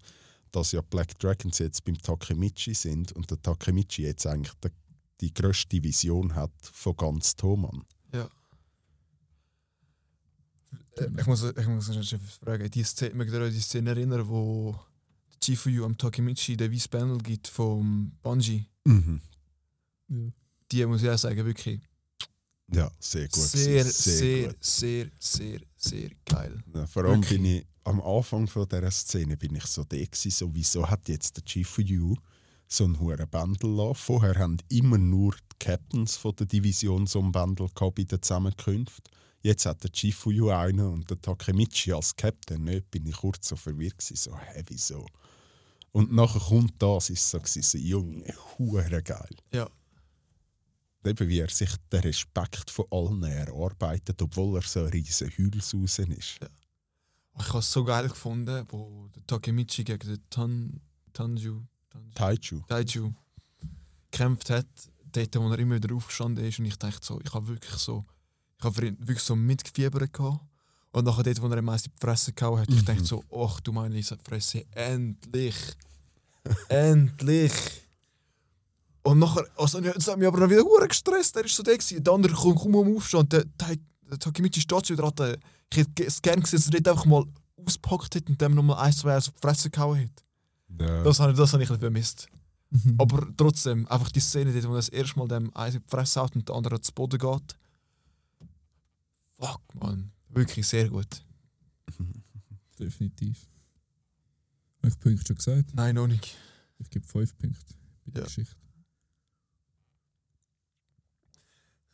[0.51, 4.69] dass ja Black Dragons jetzt beim Takemichi sind und der Takemichi jetzt eigentlich die,
[5.21, 7.85] die grösste Vision hat von ganz Thoman.
[11.17, 14.75] Ich muss, ich muss noch fragen, die Szene, mag ihr euch die Szene erinnern, wo
[15.41, 18.65] Chifuyu am Takemichi den weißen Panel gibt vom Bungie?
[18.85, 19.21] Mhm.
[20.09, 20.17] Ja.
[20.71, 21.79] Die muss ich auch sagen, wirklich
[22.71, 23.39] Ja, sehr gut.
[23.41, 24.63] sehr, gewesen, sehr, gut.
[24.63, 26.61] sehr, sehr, sehr geil.
[26.75, 27.41] Ja, vor allem Wirklich.
[27.41, 31.07] bin ich am Anfang von dieser Szene bin ich so der gewesen, so wieso hat
[31.07, 32.15] jetzt der Chief of You
[32.67, 33.95] so einen hohen Bändel lassen.
[33.95, 38.21] Vorher haben immer nur die Captains von der Division so einen Bändel gehabt bei den
[38.21, 39.11] Zusammenkünften.
[39.41, 42.91] Jetzt hat der You einen und der Takemichi als Captain nicht.
[42.91, 45.05] Bin ich kurz so verwirrt gewesen, so hä, wieso?
[45.91, 49.35] Und nachher kommt das, ist so gewesen, so Junge, hure geil.
[49.53, 49.69] Ja.
[51.05, 56.11] Eben wie er sich den Respekt von allen erarbeitet, obwohl er so ein riesen Heulsausen
[56.11, 56.39] ist.
[57.39, 60.81] Ich habe es so geil gefunden, wo der Takemichi gegen den Tan,
[61.13, 62.61] Tanju, Tanju Taiju.
[62.67, 63.13] Taiju
[64.11, 64.67] gekämpft hat,
[65.11, 66.59] dort, wo er immer wieder aufgestanden ist.
[66.59, 68.05] Und ich dachte so, ich habe wirklich so,
[68.59, 70.41] ich habe wirklich so mitgefiebert gehabt.
[70.91, 72.85] Und nachher dort, wo er am meisten die Fresse gehauen hat, ich Mhm.
[72.85, 75.55] dachte so, ach du meine Fresse, endlich!
[76.69, 77.53] endlich!
[79.03, 81.35] Und nachher, also, das hat mich aber dann wieder hure gestresst.
[81.37, 82.03] Er ist so der gewesen.
[82.03, 83.31] Der andere kommt kaum am Aufstand.
[83.31, 83.77] Der, der,
[84.09, 85.37] der Takemichi steht schon wieder.
[85.71, 87.23] Ich hätte es gerne gesehen, dass er dort einfach mal
[87.65, 90.23] auspackt hat und dem nochmal ein, zwei auf die Fresse gehauen hat.
[90.81, 91.03] Ja.
[91.03, 92.27] Das habe ich, das habe ich ein vermisst.
[92.71, 92.95] Mhm.
[92.97, 95.89] Aber trotzdem, einfach die Szene, dort, wo er das erste Mal dem Eis in die
[95.89, 97.55] Fresse haut und der andere zu Boden geht.
[99.39, 100.11] Fuck, man.
[100.29, 101.23] Wirklich sehr gut.
[102.79, 103.47] Definitiv.
[104.81, 105.73] Wie viele Punkte schon gesagt?
[105.73, 106.35] Nein, noch nicht.
[106.77, 107.73] Ich gebe fünf Punkte
[108.05, 108.25] bei der Ja.
[108.27, 108.55] Geschichte.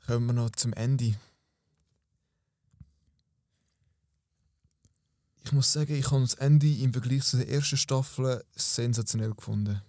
[0.06, 1.16] Kommen wir noch zum Ende.
[5.44, 9.82] Ich muss sagen, ich habe das Ende im Vergleich zu der ersten Staffel sensationell gefunden.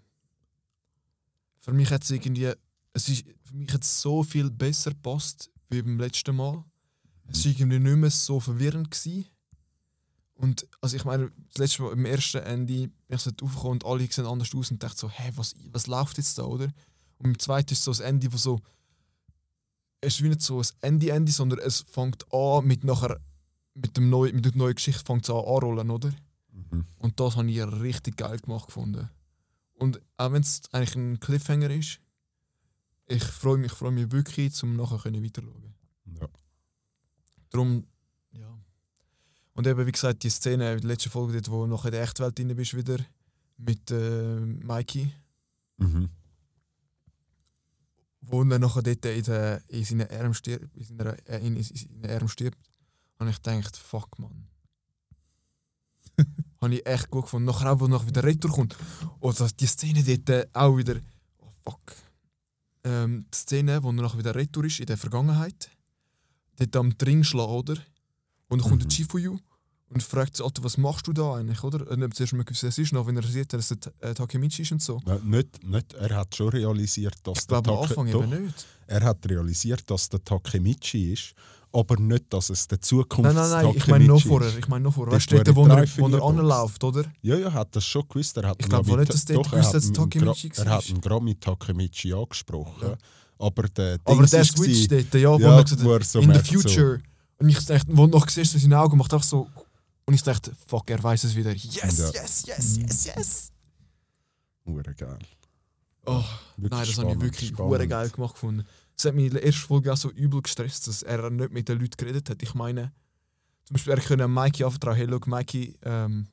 [1.61, 2.53] Für mich hat es irgendwie,
[2.93, 6.65] es ist, für mich hat es so viel besser gepasst wie beim letzten Mal.
[7.29, 9.27] Es war irgendwie nicht mehr so verwirrend gewesen.
[10.35, 13.87] Und also ich meine, das letzte Mal im ersten Ende bin ich so aufgekommen und
[13.87, 16.73] alle sehen anders aus und dachte so, hä, was, was läuft jetzt da, oder?
[17.19, 18.61] Und im zweiten ist so das Ende, wo so
[20.01, 23.19] es ist wie nicht so ein Ende-Ende, sondern es fängt an mit nachher
[23.75, 26.13] mit, dem neu, mit der neuen Geschichte fängt es an anrollen, oder?
[26.53, 26.87] Mhm.
[26.99, 29.11] Und das habe ich richtig geil gemacht gefunden.
[29.75, 32.01] Und auch wenn es eigentlich ein Cliffhanger ist,
[33.09, 35.75] ich freue mich, freue mich wirklich, zum nachher können weiterschauen.
[36.21, 36.29] Ja.
[37.57, 37.87] Darum,
[38.33, 38.59] ja.
[39.55, 41.93] Und eben, wie gesagt, die Szene in der letzten Folge, dort, wo du noch in
[41.93, 42.99] der Echtwelt drin bist, wieder
[43.57, 45.11] mit äh, Mikey,
[45.79, 46.09] Mhm.
[48.23, 52.11] wo er nachher dort in, der, in seinen Arm stirbt, in seiner, äh, in, in
[52.11, 52.59] Arm stirbt,
[53.19, 54.49] habe ich gedacht, fuck man.
[56.61, 57.47] habe ich echt gut gefunden.
[57.47, 58.77] Nachher auch, wo noch wieder Retour kommt.
[59.21, 60.97] Oder die Szene dort äh, auch wieder,
[61.39, 61.95] oh fuck.
[62.85, 65.71] Ähm, die Szene, wo er nachher wieder Retour ist in der Vergangenheit,
[66.57, 67.75] dort am Dring schlagen, oder?
[68.49, 68.89] Und dann kommt Mhm.
[68.89, 69.39] der Chifuyu
[69.89, 71.89] und fragt Alter, was machst du da eigentlich, oder?
[71.91, 74.15] Und dann zuerst mal gewusst, es ist, noch, wenn er sieht, dass es der äh,
[74.15, 75.01] Takemichi ist und so.
[75.07, 78.45] Ja, nicht, nicht, er hat schon realisiert, dass Ich glaube am Take- Anfang doch, eben
[78.47, 78.67] nicht.
[78.87, 81.35] Er hat realisiert, dass der Takemichi ist,
[81.73, 84.57] aber nicht, dass es der Zukunft Nein, nein, nein, ich meine noch vorher.
[84.57, 85.15] Ich meine noch vorher.
[85.15, 87.05] Weißt du, Dort, wo er wo er anläuft, oder?
[87.23, 88.37] Ja, ja, hat das schon gewusst.
[88.39, 90.89] Er hat Ich glaube nicht, dass doch, gewusst, er hat dass Takemichi gra- Er hat
[90.89, 92.91] ihn gerade mit Takemichi angesprochen.
[92.91, 92.97] Ja.
[93.39, 96.29] Aber der Aber Dings der Switch dort, ja, wo ja, gesagt wo so in the
[96.29, 97.01] merkt, so- future.
[97.39, 99.47] Und ich dachte, wo du noch siehst, dass seine Augen macht, einfach so,
[100.07, 101.53] Und ich dachte, fuck, er weiß es wieder.
[101.53, 101.87] Yes, Ja.
[102.23, 103.51] yes, yes, yes, yes.
[104.65, 105.19] Hure geil.
[106.07, 106.23] Oh,
[106.57, 107.73] Wirklich nein, das habe ich spannend, wirklich spannend.
[107.73, 108.65] hure geil gemacht gefunden.
[108.95, 111.69] Das hat mich in der ersten Folge auch so übel gestresst, dass er nicht mit
[111.69, 112.43] den Leuten geredet hat.
[112.43, 112.93] Ich meine,
[113.65, 116.29] zum Beispiel, er könnte Mikey anvertrauen, hey, look, Mikey, ähm,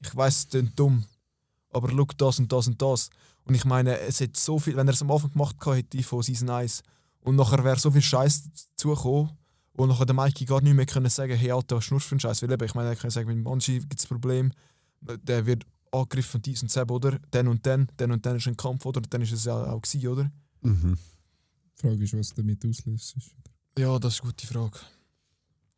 [0.00, 1.04] ich weiß, es klingt dumm,
[1.70, 3.08] aber look das und das und das.
[3.44, 6.22] Und ich meine, es hat so viel, wenn er es am Anfang gemacht hätte von
[6.22, 6.82] Season 1
[7.20, 9.30] und nachher wäre so viel Scheiß zugekommen
[9.72, 12.20] und nachher der Mikey gar nicht mehr können sagen, hey Alter, was schnurst für einen
[12.20, 12.42] Scheiß?
[12.42, 14.52] Weil eben, ich meine, er kann sagen, mit Manji gibt es ein Problem,
[15.00, 17.18] der wird angegriffen von dies und Seb, oder?
[17.30, 19.00] Dann und dann, dann und dann ist ein Kampf, oder?
[19.00, 20.30] Dann ist es ja auch gewesen, oder?
[20.62, 20.98] Mhm.
[21.76, 23.16] Die Frage ist, was damit auslöst.
[23.16, 23.34] ist.
[23.78, 24.78] Ja, das ist eine gute Frage.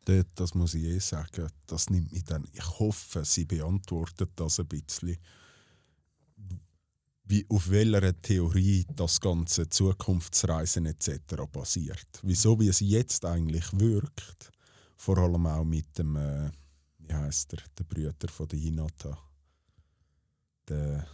[0.05, 2.47] Dort, das muss ich eh sagen, das nimmt mich dann.
[2.53, 5.17] Ich hoffe, sie beantwortet das ein bisschen.
[7.29, 11.11] Wie, auf welcher Theorie das ganze Zukunftsreisen etc.
[11.51, 12.20] basiert.
[12.22, 14.53] Wieso, wie es jetzt eigentlich wirkt,
[14.97, 16.51] vor allem auch mit dem, äh,
[16.99, 19.18] wie heißt der, der Brüder von der Hinata.
[20.68, 21.07] Der.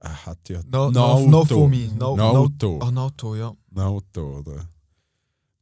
[0.00, 0.62] Er hat ja.
[0.70, 1.68] No, no, Naoto.
[1.68, 1.94] no.
[1.98, 2.78] No, Naoto.
[2.78, 3.54] No, ah, Naoto, ja.
[3.74, 4.66] Auto, oder?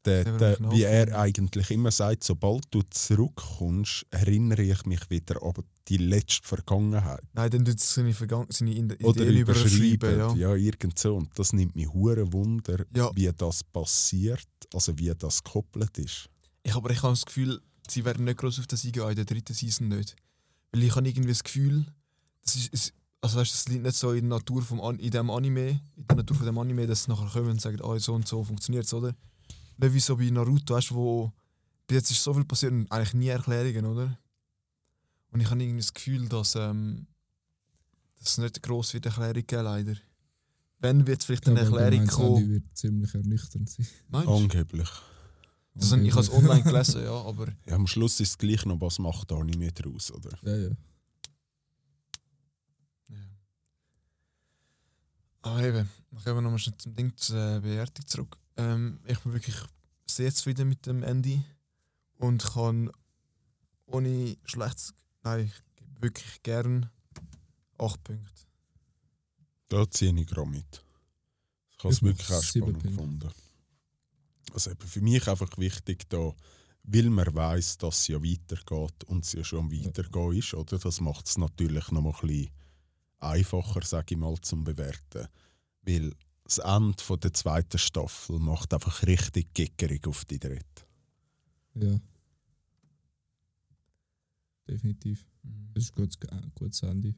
[0.08, 0.24] Der,
[0.56, 5.52] Der wie er eigentlich immer sagt, sobald du zurückkommst, erinnere ich mich wieder an
[5.88, 7.20] die letzte Vergangenheit.
[7.32, 10.18] Nein, dann tut es seine, Vergangen seine Ide- Oder Ideen überschreiben.
[10.18, 10.34] Ja.
[10.34, 10.54] Ja.
[10.54, 11.16] irgend so.
[11.16, 13.10] Und das nimmt mich hure Wunder, Ja.
[13.14, 16.28] wie das passiert, also wie das gekoppelt ist.
[16.62, 19.24] Ich, aber ich habe das Gefühl, sie werden nicht groß auf das eingehen, in der
[19.24, 20.14] dritten Season nicht.
[20.72, 21.86] Weil ich habe irgendwie das Gefühl,
[22.44, 22.92] das ist, es,
[23.22, 26.06] also weißt, das liegt nicht so in der Natur vom An in dem Anime, in
[26.08, 28.44] der Natur von dem Anime, dass sie nachher kommen und sagen, ah, so und so
[28.44, 29.14] funktioniert es, oder?
[29.78, 31.32] Nicht wie so bei Naruto, weißt du, wo
[31.86, 34.18] bis jetzt ist so viel passiert und eigentlich nie Erklärungen, oder?
[35.30, 37.06] Und ich habe irgendwie das Gefühl, dass ähm,
[38.18, 39.94] dass es nicht gross wird Erklärung geben, leider.
[40.80, 42.48] Wenn wird es vielleicht Ich eine glaube, Erklärung das kommen.
[42.48, 43.86] wird ziemlich ernüchternd sein.
[44.08, 44.28] Meinst?
[44.28, 44.88] Angeblich.
[45.74, 48.64] Das habe ich habe es online gelesen, ja, aber Ja, am Schluss ist es gleich
[48.66, 50.36] noch, was macht der Anime draus, oder?
[50.42, 50.70] Ja, ja.
[55.48, 58.36] Aber eben, dann kommen wir nochmal schnell zum Ding zur äh, Bewertung zurück.
[58.56, 59.56] Ähm, ich bin wirklich
[60.06, 61.42] sehr zufrieden mit dem Ende
[62.18, 62.90] und kann
[63.86, 66.90] ohne schlechtes, nein, ich gebe wirklich gern
[67.78, 68.42] 8 Punkte.
[69.68, 70.84] Da ziehe ich gerade mit.
[71.70, 73.30] Ich habe es wirklich auch spannend gefunden.
[74.52, 76.34] Also eben für mich einfach wichtig da,
[76.82, 80.78] weil man weiß, dass es ja weitergeht und es ja schon am Weitergehen ist, oder?
[80.78, 82.50] Das macht es natürlich noch mal ein bisschen
[83.20, 85.28] einfacher, sage ich mal, zum Bewerten.
[85.82, 86.14] Weil
[86.44, 90.84] das Ende von der zweiten Staffel macht einfach richtig geckerig auf die dritte.
[91.74, 92.00] Ja.
[94.66, 95.26] Definitiv.
[95.74, 97.14] Das ist ein gutes, ein gutes Ende.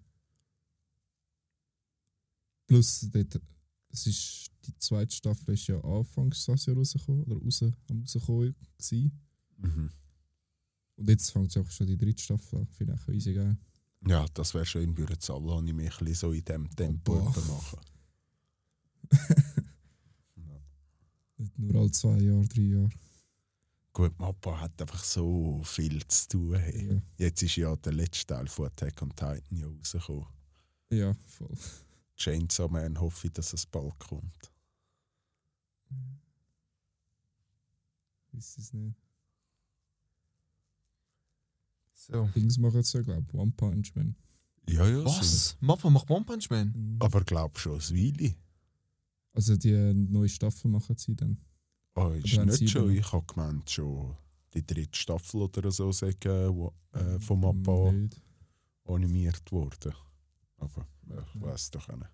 [2.66, 3.08] Plus,
[3.92, 8.54] es ist, die zweite Staffel ist ja anfangs das Jahr rausgekommen, oder raus, am rausgekommen
[8.78, 9.20] gewesen.
[9.56, 9.90] Mhm.
[10.96, 12.68] Und jetzt fängt auch schon die dritte Staffel an.
[12.68, 13.56] Finde ich auch easy geil.
[14.06, 17.80] Ja, das wäre schön, würden es alle Anime ein bisschen so in dem Tempo machen.
[21.36, 22.90] Nicht nur alle zwei Jahre, drei Jahre.
[23.92, 26.54] Gut, Mappa hat einfach so viel zu tun.
[26.56, 26.94] Hey.
[26.94, 30.26] Ja, Jetzt ist ja der letzte Teil von Attack on Titan ja rausgekommen.
[30.90, 31.54] ja voll.
[32.16, 34.52] Chainsaw Man hoffe ich, dass es bald kommt.
[38.32, 38.96] Ist es nicht.
[42.00, 42.30] So.
[42.34, 44.16] Dings machen jetzt ja, glaube ich, One Punch Man.
[44.66, 45.04] Ja, ja.
[45.04, 45.56] Was?
[45.60, 46.72] Mappa macht One Punch Man?
[46.74, 46.96] Mhm.
[46.98, 48.34] Aber glaub schon, ein Weile.
[49.34, 51.38] Also die äh, neue Staffel machen sie dann.
[51.94, 52.90] Oh, ist sie nicht schon.
[52.90, 54.16] Ich habe gemeint, schon
[54.54, 58.20] die dritte Staffel oder so sagen, wo, äh, von Mappa Nicht.
[58.84, 59.94] animiert wurde.
[60.56, 62.10] Aber ja, ich weiß doch nicht.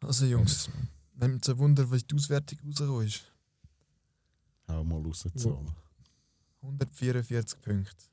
[0.00, 0.68] Also Jungs,
[1.14, 3.24] nehmt es ein Wunder, wie die Auswertung rausgekommen ist.
[4.68, 5.72] Hau mal rauszahlen.
[6.60, 8.11] 144 Punkte.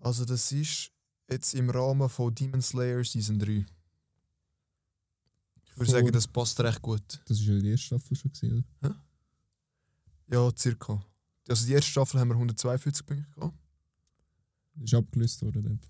[0.00, 0.90] Also das ist
[1.28, 3.66] jetzt im Rahmen von Demon Slayer Season 3.
[5.64, 7.02] Ich würde sagen, das passt recht gut.
[7.26, 8.96] Das war ja die erste Staffel schon, gewesen, oder?
[10.30, 11.04] Ja, circa.
[11.48, 13.56] Also die erste Staffel haben wir 142 Punkte gehabt.
[14.82, 15.62] Ist abgelöst worden.
[15.64, 15.80] dann.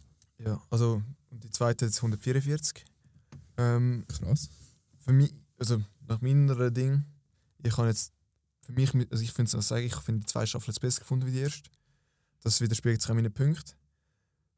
[0.46, 2.84] Ja, also und die zweite jetzt 144.
[3.56, 4.48] Ähm, Krass.
[5.00, 7.04] für mich, also nach meiner Ding,
[7.62, 8.12] ich kann jetzt
[8.62, 11.00] für mich, mit- also ich finde es sagen, ich finde die zwei Staffeln jetzt besser
[11.00, 11.68] gefunden wie die erste.
[12.42, 13.72] Das widerspiegelt sich auch meinen Punkten.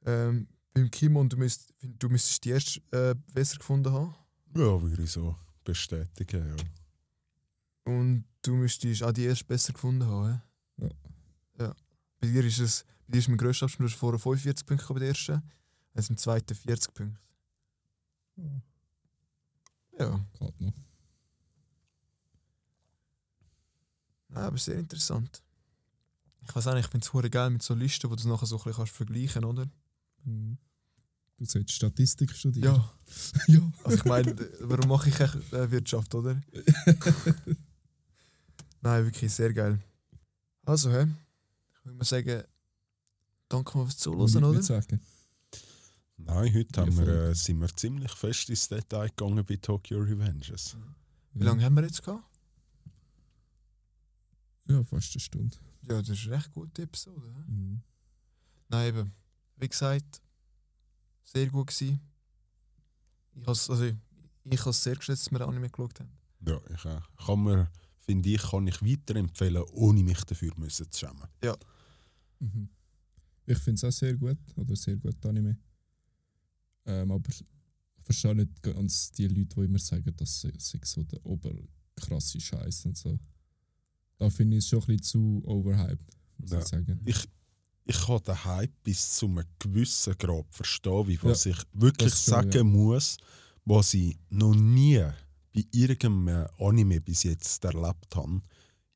[0.06, 4.14] Ähm, beim Kimon, du, müsst, du müsstest die erste äh, besser gefunden haben.
[4.54, 6.56] Ja, würde ich so bestätigen.
[6.56, 7.92] Ja.
[7.92, 10.42] Und du müsstest auch die erste besser gefunden haben.
[10.78, 10.88] Ja.
[11.58, 11.74] ja.
[12.20, 14.84] Bei dir ist es, bei dir ist mein grösster Abstand, du hast vorher 45 Punkte
[14.84, 15.42] gehabt bei der ersten,
[15.94, 17.20] jetzt im zweiten 40 Punkte.
[18.36, 18.62] Ja.
[19.98, 20.72] Ja, Geht noch.
[24.28, 25.42] Nein, aber sehr interessant.
[26.42, 28.46] Ich weiß auch nicht, ich finde es geil mit so Listen, wo du es nachher
[28.46, 29.68] so ein bisschen kannst vergleichen oder?
[30.24, 30.58] Mhm.
[31.38, 32.74] Du solltest Statistik studieren.
[32.74, 32.90] Ja.
[33.54, 33.72] ja.
[33.84, 36.34] Also ich meine, warum mache ich echt äh, Wirtschaft, oder?
[38.82, 39.78] Nein, wirklich sehr geil.
[40.64, 41.06] Also, hä?
[41.72, 42.42] Ich würde mal sagen,
[43.48, 44.62] danke mal fürs Zuhören, oder?
[44.62, 45.00] sagen.
[46.18, 50.76] Nein, heute haben wir, äh, sind wir ziemlich fest ins Detail gegangen bei Tokyo Revengers.
[51.32, 52.24] Wie lange haben wir jetzt gehabt?
[54.66, 55.56] Ja, fast eine Stunde.
[55.88, 57.26] Ja, das ist eine recht gute Episode.
[57.34, 57.50] hä?
[57.50, 57.80] Mhm.
[58.68, 59.12] Nein, eben.
[59.60, 60.20] Wie gesagt,
[61.24, 62.00] sehr gut gewesen.
[63.34, 66.10] Ich has, also, ich habe es sehr geschätzt, dass wir Anime geschaut haben.
[66.46, 67.02] Ja, ich auch.
[67.26, 71.28] Kann mir, finde ich, kann ich weiterempfehlen, ohne mich dafür müssen zu schämen.
[72.38, 72.68] Mhm.
[73.46, 75.58] Ich finde es auch sehr gut, oder sehr gut Anime.
[76.86, 77.44] Ähm, aber ich
[78.02, 82.86] verstehe nicht ganz die Leute, die immer sagen, dass es sei so der oberkrasse Scheiß
[82.86, 83.18] und so.
[84.16, 86.58] Da finde ich es schon ein bisschen zu overhyped, muss Ja.
[86.60, 87.00] ich sagen.
[87.04, 87.28] Ich,
[87.84, 92.14] ich kann den Hype bis zu einem gewissen Grad verstehen, wie was ich das wirklich
[92.14, 92.64] sagen ja.
[92.64, 93.16] muss,
[93.64, 95.04] was ich noch nie
[95.52, 98.40] bei irgendeinem Anime bis jetzt erlebt habe,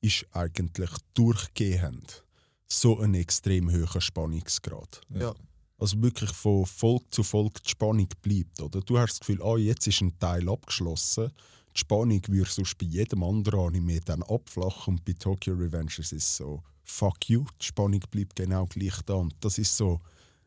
[0.00, 2.24] ist eigentlich durchgehend
[2.68, 5.00] so ein extrem hoher Spannungsgrad.
[5.10, 5.20] Ja.
[5.20, 5.34] Ja.
[5.78, 8.60] Also wirklich von Folge zu Folge die Spannung bleibt.
[8.60, 8.80] Oder?
[8.80, 11.30] Du hast das Gefühl, ah, jetzt ist ein Teil abgeschlossen.
[11.74, 16.12] Die Spannung würde sonst bei jedem anderen Anime dann abflachen und bei Tokyo Revengers ist
[16.12, 19.14] es so, fuck you, die Spannung bleibt genau gleich da.
[19.14, 20.00] Und das ist so,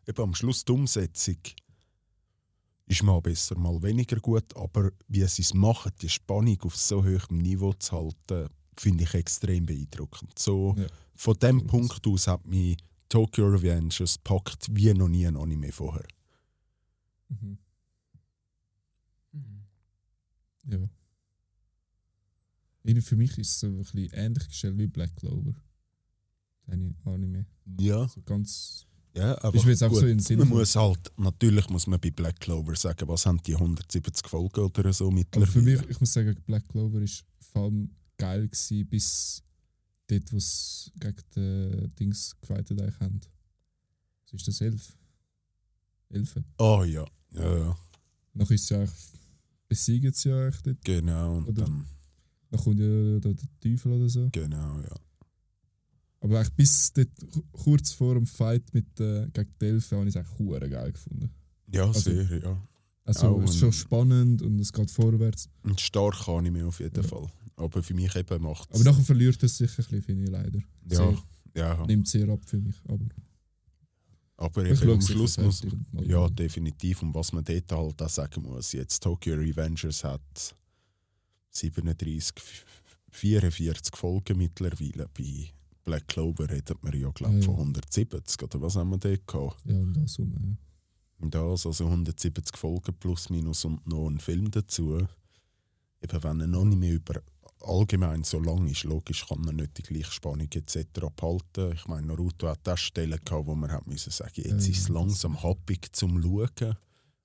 [0.08, 1.38] eben am Schluss die Umsetzung
[2.88, 7.04] ist mal besser, mal weniger gut, aber wie sie es machen, die Spannung auf so
[7.04, 10.40] hohem Niveau zu halten, finde ich extrem beeindruckend.
[10.40, 10.88] So, Ja.
[11.16, 12.78] Von dem ist Punkt aus hat mich
[13.10, 16.06] Tokyo Revengers packt wie noch nie ein Anime vorher.
[17.30, 17.58] Mhm.
[19.32, 19.66] Mhm.
[20.70, 20.90] Ja.
[23.02, 25.56] Für mich ist es so ein bisschen ähnlich gestellt wie Black Clover.
[26.68, 27.46] Anime.
[27.80, 28.86] Ja, So ganz.
[29.16, 32.40] ja aber gut, so in den Sinn man muss halt, natürlich muss man bei Black
[32.40, 35.52] Clover sagen, was haben die 170 Folgen oder so Aber mittlerweile.
[35.52, 39.44] für mich, ich muss sagen, Black Clover ist vor allem geil gewesen, bis
[40.08, 43.20] dort, wo sie gegen die Dings gefightet haben.
[44.32, 44.62] Was ist das?
[44.62, 44.98] Elf?
[46.10, 46.44] Elfe?
[46.58, 47.78] Oh ja, ja, ja,
[48.34, 48.94] Nachher ist sie eigentlich
[49.68, 50.82] besiegen sie ja eigentlich dort.
[50.86, 51.38] genau.
[51.38, 51.86] Und Oder- dann,
[52.50, 54.30] Dann kommt ja der, der Teufel oder so.
[54.32, 54.96] genau, ja.
[56.28, 57.10] Aber eigentlich bis dort,
[57.52, 61.30] kurz vor dem Fight mit, äh, gegen Elfen habe ich es eigentlich hure geil gefunden.
[61.72, 62.62] Ja, Also- sehr, ja.
[63.04, 65.48] Also es ist schon spannend und es geht vorwärts.
[65.64, 67.08] Ein starker Anime auf jeden Ja.
[67.08, 67.28] Fall.
[67.56, 70.60] Aber für mich eben macht Aber nachher verliert es sich ein bisschen, finde ich leider.
[70.90, 71.18] ja, Sehr,
[71.56, 71.86] ja.
[71.86, 72.76] nimmt sehr ab für mich.
[72.88, 73.06] Aber
[74.40, 77.02] Aber ich eben am sicher Schluss muss und Ja, definitiv.
[77.02, 80.54] Und was man dort halt auch sagen muss, jetzt Tokyo Revengers hat
[81.52, 82.36] 37,
[83.10, 85.08] 44 Folgen mittlerweile.
[85.18, 85.50] Bei
[85.88, 89.58] Black Clover redet man ja, glaube Ja, von 170 oder was haben wir dort gehabt?
[89.64, 90.58] Ja, und das rum, ja.
[91.20, 94.98] Und das, also 170 Folgen plus minus und noch ein Film dazu.
[96.02, 97.22] Eben wenn ein Anime über
[97.62, 100.86] allgemein so lang ist, logisch kann man nicht die gleiche Spannung etc.
[101.16, 101.72] behalten.
[101.74, 104.90] Ich meine, Naruto hat auch Stellen gehabt, wo man hat müssen sagen, jetzt ist es
[104.90, 106.76] langsam happig zum Schauen.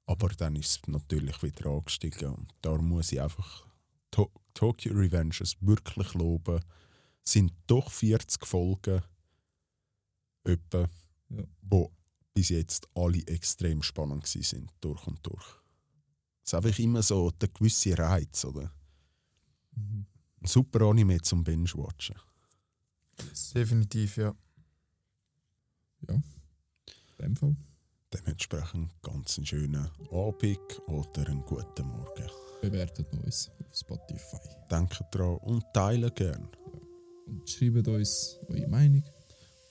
[0.06, 2.28] Aber dann ist es natürlich wieder angestiegen.
[2.28, 3.66] Und da muss ich einfach
[4.12, 6.60] to Tokyo Revengers wirklich loben.
[7.24, 9.02] Sind doch 40 Folgen,
[10.44, 10.88] etwa,
[11.28, 11.44] Ja.
[11.62, 11.92] wo
[12.34, 15.44] bis jetzt alle extrem spannend sind, durch und durch.
[16.44, 18.72] Es ist einfach immer so der gewisse Reiz, oder?
[19.76, 20.06] Mhm.
[20.40, 22.16] Ein super Anime zum Binge-Watchen.
[23.54, 24.34] Definitiv, ja.
[26.08, 26.22] In
[27.20, 27.56] dem Fall.
[28.12, 32.28] Dementsprechend ganz einen schönen Abend oder einen guten Morgen.
[32.60, 34.38] Bewertet uns auf Spotify.
[34.70, 36.48] Denkt dran und teilen gern.
[37.26, 39.02] Und schreibt uns eure Meinung.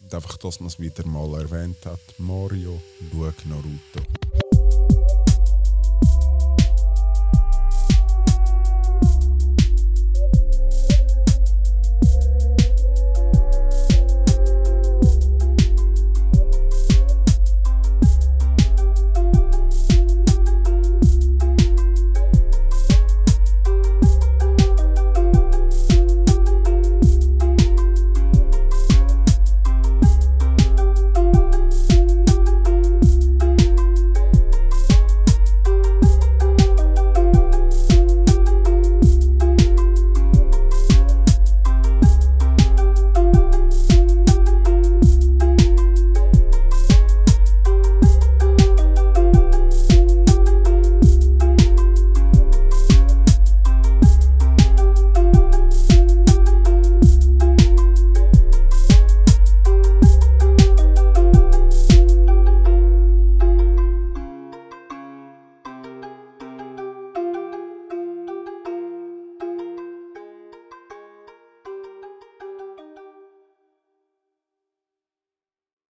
[0.01, 2.81] Und einfach, dass man es wieder mal erwähnt hat, Mario,
[3.11, 4.40] schau Naruto.